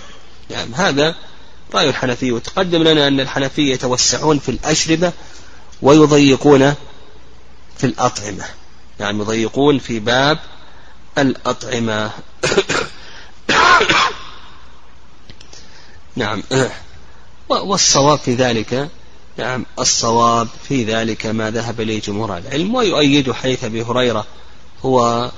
يعني 0.51 0.75
هذا 0.75 1.15
رأي 1.75 1.89
الحنفية. 1.89 2.33
وتقدم 2.33 2.83
لنا 2.83 3.09
أن 3.09 3.21
الحنفية 3.21 3.73
يتوسعون 3.73 4.39
في 4.39 4.49
الأشربة 4.49 5.13
ويضيقون 5.83 6.75
في 7.79 7.85
الأطعمة. 7.85 8.45
يعني 9.01 9.19
يضيقون 9.19 9.79
في 9.79 9.99
باب 9.99 10.39
الأطعمة. 11.19 12.11
نعم. 16.17 16.43
والصواب 17.49 18.19
في 18.19 18.35
ذلك 18.35 18.91
نعم 19.37 19.67
الصواب 19.79 20.49
في 20.69 20.85
ذلك 20.85 21.27
ما 21.27 21.51
ذهب 21.51 21.81
إليه 21.81 22.01
جمهور 22.01 22.37
العلم 22.37 22.75
ويؤيد 22.75 23.33
حديث 23.33 23.65
أبي 23.65 23.83
هريرة 23.83 24.27
هو 24.85 25.31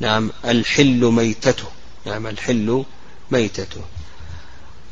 نعم 0.00 0.30
الحل 0.44 1.04
ميتته 1.04 1.64
نعم 2.06 2.26
الحل 2.26 2.84
ميتته. 3.30 3.80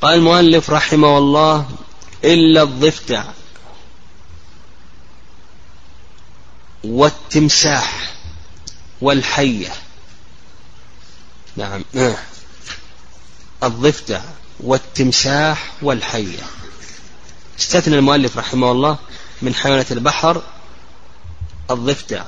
قال 0.01 0.15
المؤلف 0.15 0.71
رحمه 0.71 1.19
الله 1.19 1.69
إلا 2.25 2.63
الضفدع 2.63 3.25
والتمساح 6.85 8.15
والحية. 9.01 9.73
نعم. 11.57 11.83
الضفدع 13.67 14.21
والتمساح 14.61 15.73
والحية. 15.83 16.43
استثنى 17.59 17.95
المؤلف 17.95 18.39
رحمه 18.39 18.73
الله 18.73 18.99
من 19.43 19.55
حيوانات 19.55 19.93
البحر 19.93 20.43
الضفدع. 21.71 22.25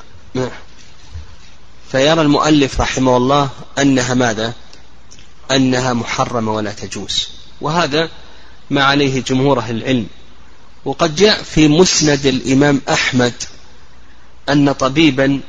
فيرى 1.92 2.20
المؤلف 2.20 2.80
رحمه 2.80 3.16
الله 3.16 3.50
أنها 3.78 4.14
ماذا؟ 4.14 4.54
أنها 5.50 5.92
محرمة 5.92 6.54
ولا 6.54 6.72
تجوز. 6.72 7.28
وهذا 7.60 8.10
ما 8.70 8.84
عليه 8.84 9.22
جمهور 9.22 9.58
أهل 9.58 9.76
العلم. 9.76 10.06
وقد 10.84 11.16
جاء 11.16 11.42
في 11.42 11.68
مسند 11.68 12.26
الإمام 12.26 12.80
أحمد 12.88 13.34
أن 14.48 14.72
طبيبا 14.72 15.40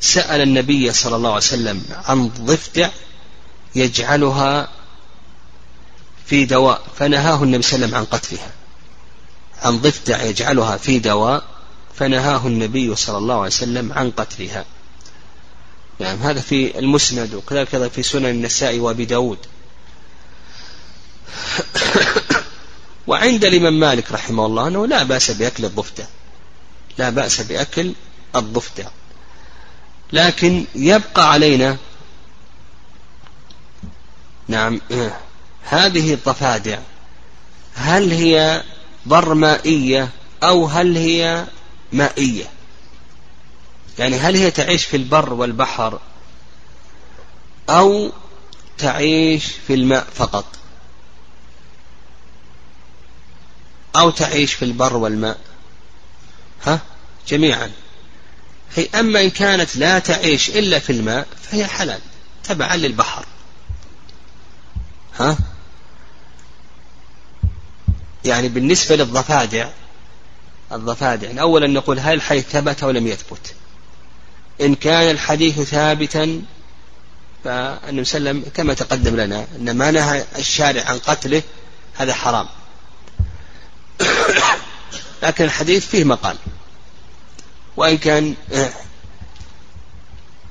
سأل 0.00 0.40
النبي 0.40 0.92
صلى 0.92 1.16
الله 1.16 1.28
عليه 1.28 1.38
وسلم 1.38 1.82
عن 2.04 2.28
ضفدع 2.28 2.88
يجعلها 3.74 4.68
في 6.26 6.44
دواء 6.44 6.82
فنهاه 6.98 7.42
النبي 7.42 7.62
صلى 7.62 7.84
الله 7.84 7.86
عليه 7.86 7.86
وسلم 7.86 7.94
عن 7.94 8.04
قتلها. 8.04 8.52
عن 9.62 9.78
ضفدع 9.78 10.22
يجعلها 10.22 10.76
في 10.76 10.98
دواء 10.98 11.44
فنهاه 11.94 12.46
النبي 12.46 12.96
صلى 12.96 13.18
الله 13.18 13.34
عليه 13.34 13.46
وسلم 13.46 13.92
عن 13.92 14.10
قتلها. 14.10 14.64
نعم 15.98 16.16
هذا 16.16 16.40
في 16.40 16.78
المسند 16.78 17.34
وكذلك 17.34 17.92
في 17.92 18.02
سنن 18.02 18.26
النساء 18.26 18.78
وأبي 18.78 19.04
داود. 19.04 19.38
وعند 23.06 23.44
الإمام 23.44 23.80
مالك 23.80 24.12
رحمه 24.12 24.46
الله 24.46 24.68
أنه 24.68 24.86
لا 24.86 25.02
بأس 25.02 25.30
بأكل 25.30 25.64
الضفدع. 25.64 26.04
لا 26.98 27.10
بأس 27.10 27.40
بأكل 27.40 27.92
الضفدع. 28.36 28.86
لكن 30.12 30.64
يبقى 30.74 31.32
علينا 31.32 31.76
نعم 34.48 34.80
هذه 35.64 36.14
الضفادع 36.14 36.78
هل 37.74 38.12
هي 38.12 38.62
برمائية 39.06 40.08
أو 40.42 40.66
هل 40.66 40.96
هي 40.96 41.46
مائية؟ 41.92 42.44
يعني 43.98 44.16
هل 44.16 44.36
هي 44.36 44.50
تعيش 44.50 44.84
في 44.84 44.96
البر 44.96 45.32
والبحر 45.32 46.00
أو 47.70 48.12
تعيش 48.78 49.44
في 49.66 49.74
الماء 49.74 50.06
فقط؟ 50.14 50.44
أو 53.96 54.10
تعيش 54.10 54.54
في 54.54 54.64
البر 54.64 54.96
والماء؟ 54.96 55.38
ها؟ 56.66 56.80
جميعا. 57.28 57.70
هي 58.76 58.88
أما 58.94 59.20
إن 59.20 59.30
كانت 59.30 59.76
لا 59.76 59.98
تعيش 59.98 60.50
إلا 60.50 60.78
في 60.78 60.92
الماء 60.92 61.26
فهي 61.42 61.66
حلال 61.66 62.00
تبعا 62.44 62.76
للبحر. 62.76 63.26
ها؟ 65.18 65.36
يعني 68.24 68.48
بالنسبة 68.48 68.96
للضفادع 68.96 69.68
الضفادع 70.72 71.40
أولا 71.40 71.66
نقول 71.66 71.98
هل 71.98 72.14
الحديث 72.14 72.48
ثبت 72.48 72.82
أو 72.82 72.90
لم 72.90 73.06
يثبت؟ 73.06 73.54
إن 74.60 74.74
كان 74.74 75.10
الحديث 75.10 75.60
ثابتا 75.60 76.42
فالنبي 77.44 78.04
صلى 78.04 78.18
الله 78.18 78.30
عليه 78.30 78.40
وسلم 78.40 78.44
كما 78.54 78.74
تقدم 78.74 79.16
لنا 79.16 79.46
أن 79.56 79.76
ما 79.76 79.90
نهى 79.90 80.24
الشارع 80.38 80.84
عن 80.84 80.98
قتله 80.98 81.42
هذا 81.94 82.14
حرام. 82.14 82.46
لكن 85.22 85.44
الحديث 85.44 85.86
فيه 85.86 86.04
مقال. 86.04 86.36
وإن 87.76 87.98
كان 87.98 88.34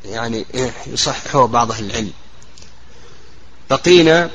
يعني 0.05 0.45
يصححه 0.87 1.45
بعض 1.45 1.71
أهل 1.71 1.85
العلم. 1.85 2.13
بقينا 3.69 4.29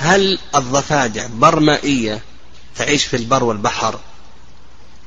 هل 0.00 0.38
الضفادع 0.54 1.26
برمائية 1.26 2.22
تعيش 2.76 3.04
في 3.04 3.16
البر 3.16 3.44
والبحر؟ 3.44 4.00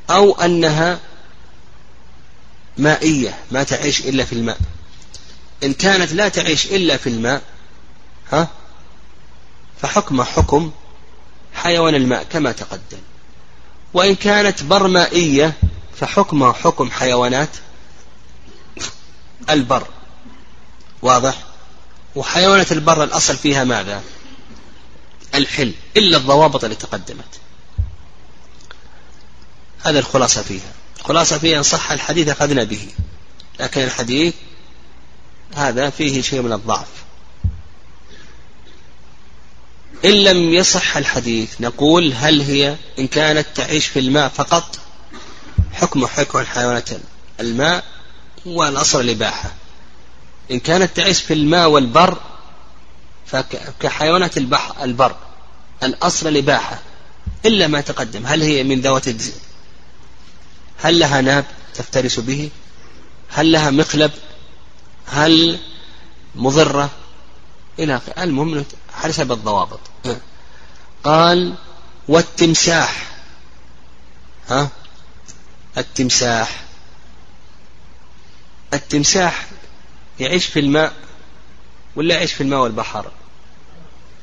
أو 0.10 0.42
أنها 0.42 1.00
مائية 2.78 3.38
ما 3.52 3.64
تعيش 3.64 4.00
إلا 4.00 4.26
في 4.26 4.34
الماء؟ 4.34 4.58
إن 5.64 5.74
كانت 5.74 6.14
لا 6.14 6.30
تعيش 6.30 6.66
إلا 6.66 6.98
في 6.98 7.10
الماء 7.10 7.42
ها؟ 8.32 8.48
فحكم 9.82 10.24
حكم 10.24 10.72
حيوان 11.54 11.96
الماء 11.96 12.24
كما 12.24 12.52
تقدم. 12.52 13.00
وإن 13.94 14.16
كانت 14.16 14.64
برمائية 14.64 15.54
فحكمها 16.00 16.54
حكم 16.54 16.92
حيوانات 16.92 17.50
البر. 19.50 19.88
واضح؟ 21.02 21.36
وحيوانات 22.16 22.72
البر 22.72 23.04
الأصل 23.04 23.38
فيها 23.38 23.64
ماذا؟ 23.64 24.02
الحل 25.42 25.74
إلا 25.98 26.18
الضوابط 26.18 26.64
اللي 26.64 26.76
تقدمت. 26.76 27.40
هذا 29.84 30.00
الخلاصة 30.00 30.42
فيها. 30.42 30.74
الخلاصة 31.00 31.38
فيها 31.38 31.58
إن 31.58 31.64
صح 31.64 31.92
الحديث 31.92 32.30
أخذنا 32.30 32.64
به. 32.64 32.88
لكن 33.60 33.84
الحديث 33.84 34.34
هذا 35.56 35.90
فيه 35.90 36.22
شيء 36.22 36.42
من 36.42 36.54
الضعف. 36.54 36.88
إن 40.06 40.12
لم 40.12 40.54
يصح 40.54 40.98
الحديث 40.98 41.62
نقول 41.62 42.14
هل 42.14 42.42
هي 42.42 42.76
إن 43.00 43.08
كانت 43.08 43.48
تعيش 43.56 43.88
في 43.88 44.00
الماء 44.00 44.30
فقط؟ 44.30 44.80
حكم 45.74 46.08
حكم 46.08 46.40
الحيوانات. 46.40 46.90
الماء 47.40 47.84
والأصل 48.46 49.02
الإباحة. 49.02 49.52
إن 50.52 50.60
كانت 50.60 50.96
تعيش 50.96 51.22
في 51.22 51.34
الماء 51.34 51.70
والبر 51.70 52.18
فكحيوانات 53.26 54.38
البحر 54.38 54.84
البر. 54.84 55.16
الأصل 55.84 56.28
الإباحة 56.28 56.80
إلا 57.46 57.68
ما 57.68 57.82
تقدم. 57.82 58.26
هل 58.26 58.42
هي 58.42 58.64
من 58.64 58.82
ذوات 58.82 59.08
هل 60.78 61.00
لها 61.00 61.22
ناب 61.22 61.46
تفترس 61.74 62.20
به؟ 62.20 62.50
هل 63.30 63.52
لها 63.52 63.70
مقلب 63.70 64.12
هل 65.06 65.60
مضرة؟ 66.36 66.90
إلى 67.80 67.96
آخره. 67.96 68.24
المهم 68.24 68.66
حسب 68.94 69.32
الضوابط. 69.32 69.80
قال 71.04 71.56
والتمساح. 72.08 73.12
ها؟ 74.50 74.70
التمساح. 75.78 76.64
التمساح 78.74 79.46
يعيش 80.20 80.46
في 80.46 80.60
الماء 80.60 80.94
ولا 81.96 82.16
يعيش 82.16 82.34
في 82.34 82.42
الماء 82.42 82.60
والبحر؟ 82.60 83.12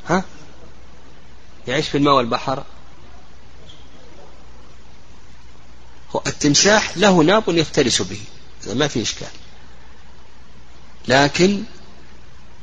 ها؟ 0.09 0.25
يعيش 1.69 1.89
في 1.89 1.99
الماء 1.99 2.15
والبحر. 2.15 2.65
التمساح 6.27 6.97
له 6.97 7.23
ناب 7.23 7.43
يفترس 7.49 8.03
به. 8.03 8.21
ما 8.67 8.89
في 8.89 9.03
إشكال. 9.03 9.29
لكن 11.09 11.63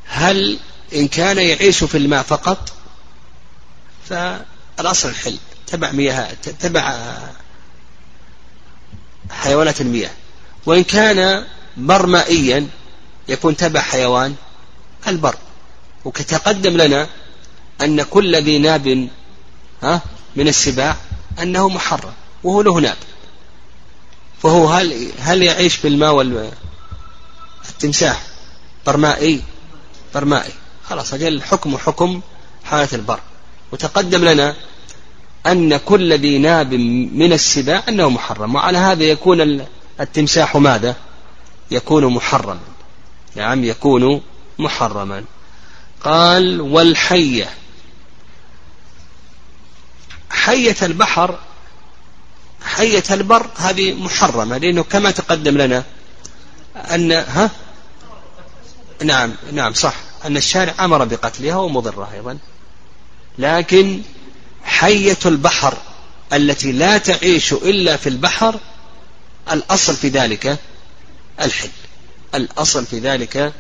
هل 0.05 0.59
إن 0.95 1.07
كان 1.07 1.37
يعيش 1.37 1.83
في 1.83 1.97
الماء 1.97 2.23
فقط؟ 2.23 2.73
فالأصل 4.09 5.09
الحل. 5.09 5.37
تبع 5.67 5.91
مياه 5.91 6.33
تبع 6.59 7.13
حيوانات 9.31 9.81
المياه. 9.81 10.11
وإن 10.65 10.83
كان 10.83 11.47
برمائيا 11.77 12.67
يكون 13.27 13.57
تبع 13.57 13.81
حيوان 13.81 14.35
البر. 15.07 15.35
وكتقدم 16.05 16.77
لنا 16.77 17.09
أن 17.81 18.01
كل 18.01 18.35
ذي 18.35 18.57
ناب 18.59 19.09
ها 19.83 20.01
من 20.35 20.47
السباع 20.47 20.97
أنه 21.41 21.69
محرم 21.69 22.13
وهو 22.43 22.61
له 22.61 22.79
ناب. 22.79 22.97
فهو 24.43 24.67
هل 24.67 25.11
هل 25.19 25.43
يعيش 25.43 25.75
في 25.75 25.87
الماء 25.87 26.13
وال 26.13 26.51
التمساح؟ 27.69 28.23
برمائي 28.85 29.41
برمائي. 30.15 30.51
خلاص 30.89 31.13
أجل 31.13 31.27
الحكم 31.27 31.77
حكم 31.77 32.21
حالة 32.63 32.89
البر. 32.93 33.19
وتقدم 33.71 34.25
لنا 34.25 34.55
أن 35.45 35.77
كل 35.77 36.13
ذي 36.13 36.37
ناب 36.37 36.73
من 37.13 37.33
السباع 37.33 37.83
أنه 37.89 38.09
محرم. 38.09 38.55
وعلى 38.55 38.77
هذا 38.77 39.03
يكون 39.03 39.65
التمساح 39.99 40.57
ماذا؟ 40.57 40.95
يكون 41.71 42.05
محرما. 42.05 42.59
نعم 43.35 43.63
يكون 43.63 44.21
محرما. 44.59 45.23
قال 46.03 46.61
والحية. 46.61 47.49
حية 50.45 50.75
البحر 50.81 51.39
حية 52.63 53.03
البر 53.11 53.47
هذه 53.55 53.93
محرمة 53.93 54.57
لأنه 54.57 54.83
كما 54.83 55.11
تقدم 55.11 55.57
لنا 55.57 55.83
أن 56.75 57.11
ها؟ 57.11 57.49
نعم 59.03 59.31
نعم 59.51 59.73
صح. 59.73 59.95
أن 60.25 60.37
الشارع 60.37 60.73
أمر 60.79 61.05
بقتلها 61.05 61.55
ومضرها 61.55 62.13
أيضا. 62.13 62.37
لكن 63.37 64.01
حية 64.63 65.17
البحر 65.25 65.77
التي 66.33 66.71
لا 66.71 66.97
تعيش 66.97 67.53
إلا 67.53 67.97
في 67.97 68.09
البحر 68.09 68.59
الأصل 69.51 69.95
في 69.95 70.09
ذلك 70.09 70.59
الحل. 71.41 71.69
الأصل 72.35 72.85
في 72.85 72.99
ذلك 72.99 73.53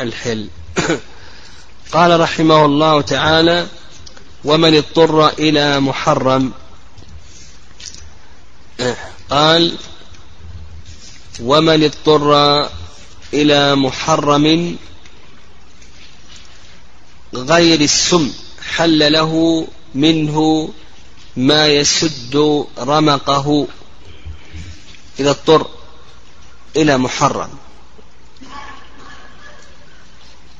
الحل. 0.00 0.48
قال 1.92 2.20
رحمه 2.20 2.64
الله 2.64 3.00
تعالى 3.00 3.66
ومن 4.44 4.76
اضطر 4.76 5.28
إلى 5.28 5.80
محرم. 5.80 6.52
قال 9.30 9.76
ومن 11.40 11.84
اضطر 11.84 12.68
إلى 13.34 13.74
محرم 13.74 14.76
غير 17.34 17.80
السم 17.80 18.32
حل 18.76 19.12
له 19.12 19.66
منه 19.94 20.68
ما 21.36 21.66
يسد 21.66 22.64
رمقه. 22.78 23.66
إذا 25.20 25.30
اضطر 25.30 25.66
إلى 26.76 26.98
محرم. 26.98 27.50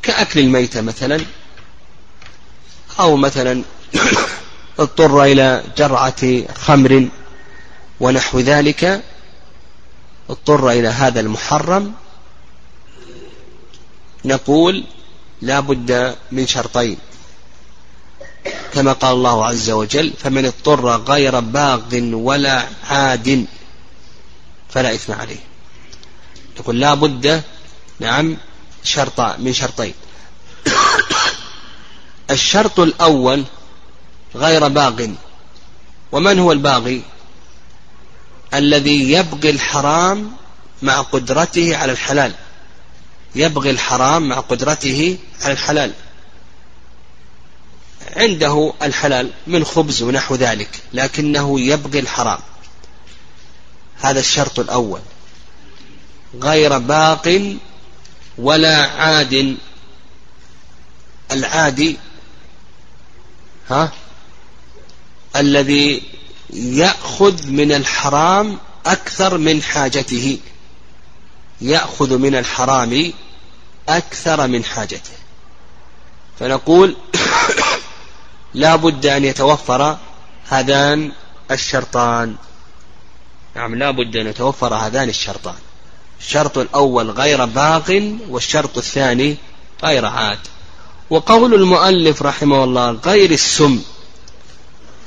كأكل 0.03 0.41
الميتة 0.41 0.81
مثلا. 0.81 1.25
أو 3.01 3.17
مثلا 3.17 3.63
اضطر 4.79 5.25
إلى 5.25 5.65
جرعة 5.79 6.55
خمر 6.55 7.09
ونحو 8.01 8.39
ذلك 8.39 9.03
اضطر 10.31 10.71
إلى 10.71 10.89
هذا 10.89 11.21
المحرم 11.21 11.93
نقول 14.25 14.85
لا 15.43 15.61
بد 15.61 16.17
من 16.33 16.47
شرطين. 16.47 16.99
كما 18.75 18.93
قال 18.93 19.13
الله 19.13 19.47
عز 19.47 19.71
وجل 19.71 20.13
فمن 20.19 20.45
اضطر 20.45 20.87
غير 20.97 21.41
باغ 21.41 21.81
ولا 22.13 22.67
عاد 22.91 23.47
فلا 24.71 24.95
إثم 24.95 25.13
عليه. 25.13 25.45
يقول 26.59 26.81
لا 26.81 26.95
بد 26.95 27.43
نعم 28.01 28.37
شرط 28.85 29.21
من 29.21 29.53
شرطين. 29.53 29.95
الشرط 32.31 32.81
الأول 32.81 33.45
غير 34.35 34.69
باغ. 34.69 35.07
ومن 36.13 36.39
هو 36.39 36.53
الباغي 36.53 37.03
الذي 38.55 39.13
يبغي 39.13 39.51
الحرام 39.51 40.33
مع 40.83 41.01
قدرته 41.01 41.77
على 41.77 41.93
الحلال. 41.93 42.35
يبغي 43.35 43.71
الحرام 43.71 44.29
مع 44.29 44.41
قدرته 44.41 45.19
على 45.43 45.53
الحلال. 45.53 45.93
عنده 48.17 48.73
الحلال 48.83 49.31
من 49.47 49.65
خبز 49.65 50.03
ونحو 50.03 50.35
ذلك 50.35 50.69
لكنه 50.93 51.61
يبغي 51.61 51.99
الحرام. 51.99 52.39
هذا 54.01 54.21
الشرط 54.21 54.59
الأول. 54.59 55.01
غير 56.43 56.79
باق 56.79 57.57
ولا 58.39 58.87
عاد. 58.87 59.57
العادي 61.33 61.97
ها؟ 63.71 63.93
الذي 65.37 66.03
يأخذ 66.53 67.47
من 67.47 67.73
الحرام 67.73 68.59
أكثر 68.87 69.39
من 69.39 69.63
حاجته. 69.63 70.39
يأخذ 71.61 72.19
من 72.19 72.35
الحرام 72.35 73.13
أكثر 73.89 74.47
من 74.47 74.65
حاجته. 74.65 75.11
فنقول 76.39 76.97
لا 78.55 78.77
بد 78.77 79.07
أن 79.07 79.25
يتوفر 79.25 79.99
هذان 80.49 81.13
الشرطان. 81.51 82.37
نعم 83.57 83.75
لا 83.75 83.91
بد 83.91 84.17
أن 84.17 84.27
يتوفر 84.27 84.75
هذان 84.75 85.09
الشرطان. 85.09 85.59
الشرط 86.21 86.59
الأول 86.59 87.11
غير 87.11 87.45
باغ 87.45 88.01
والشرط 88.29 88.79
الثاني 88.79 89.37
غير 89.85 90.07
عاد. 90.07 90.39
وقول 91.11 91.55
المؤلف 91.55 92.23
رحمه 92.23 92.65
الله 92.65 92.91
غير 92.91 93.31
السم. 93.31 93.83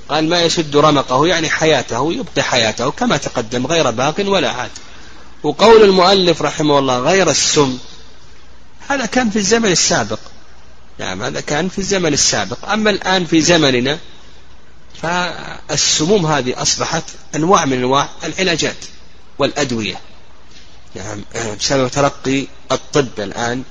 قال 0.10 0.30
ما 0.30 0.42
يشد 0.42 0.78
رمقه 0.78 1.28
يعني 1.28 1.50
حياته 1.50 2.14
يبقي 2.14 2.44
حياته 2.44 2.92
كما 2.92 3.18
تقدم 3.18 3.68
غير 3.68 3.92
باق 3.92 4.16
ولا 4.20 4.52
عاد. 4.52 4.72
وقول 5.44 5.84
المؤلف 5.84 6.42
رحمه 6.42 6.80
الله 6.80 7.00
غير 7.00 7.30
السم 7.30 7.78
هذا 8.88 9.06
كان 9.06 9.30
في 9.30 9.36
الزمن 9.36 9.72
السابق. 9.72 10.20
نعم 11.00 11.24
هذا 11.24 11.42
كان 11.42 11.70
في 11.70 11.80
الزمن 11.80 12.14
السابق. 12.14 12.70
أما 12.70 12.90
الآن 12.90 13.26
في 13.26 13.42
زمننا 13.42 14.00
فالسموم 15.02 16.26
هذه 16.26 16.62
أصبحت 16.62 17.04
أنواع 17.36 17.66
من 17.66 17.74
أنواع 17.74 18.10
العلاجات 18.24 18.78
والأدوية. 19.40 20.00
نعم 20.96 21.22
بسبب 21.60 21.88
ترقي 21.88 22.48
الطب 22.72 23.20
الآن. 23.20 23.64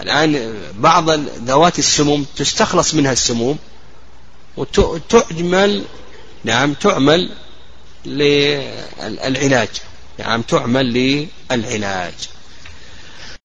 الآن 0.00 0.54
بعض 0.74 1.10
ذوات 1.44 1.78
السموم 1.78 2.26
تستخلص 2.36 2.94
منها 2.94 3.12
السموم 3.12 3.58
وتعمل 4.56 5.84
نعم 6.44 6.74
تعمل 6.74 7.30
للعلاج 8.06 9.68
نعم 10.18 10.42
تعمل 10.42 10.86
للعلاج. 11.50 12.14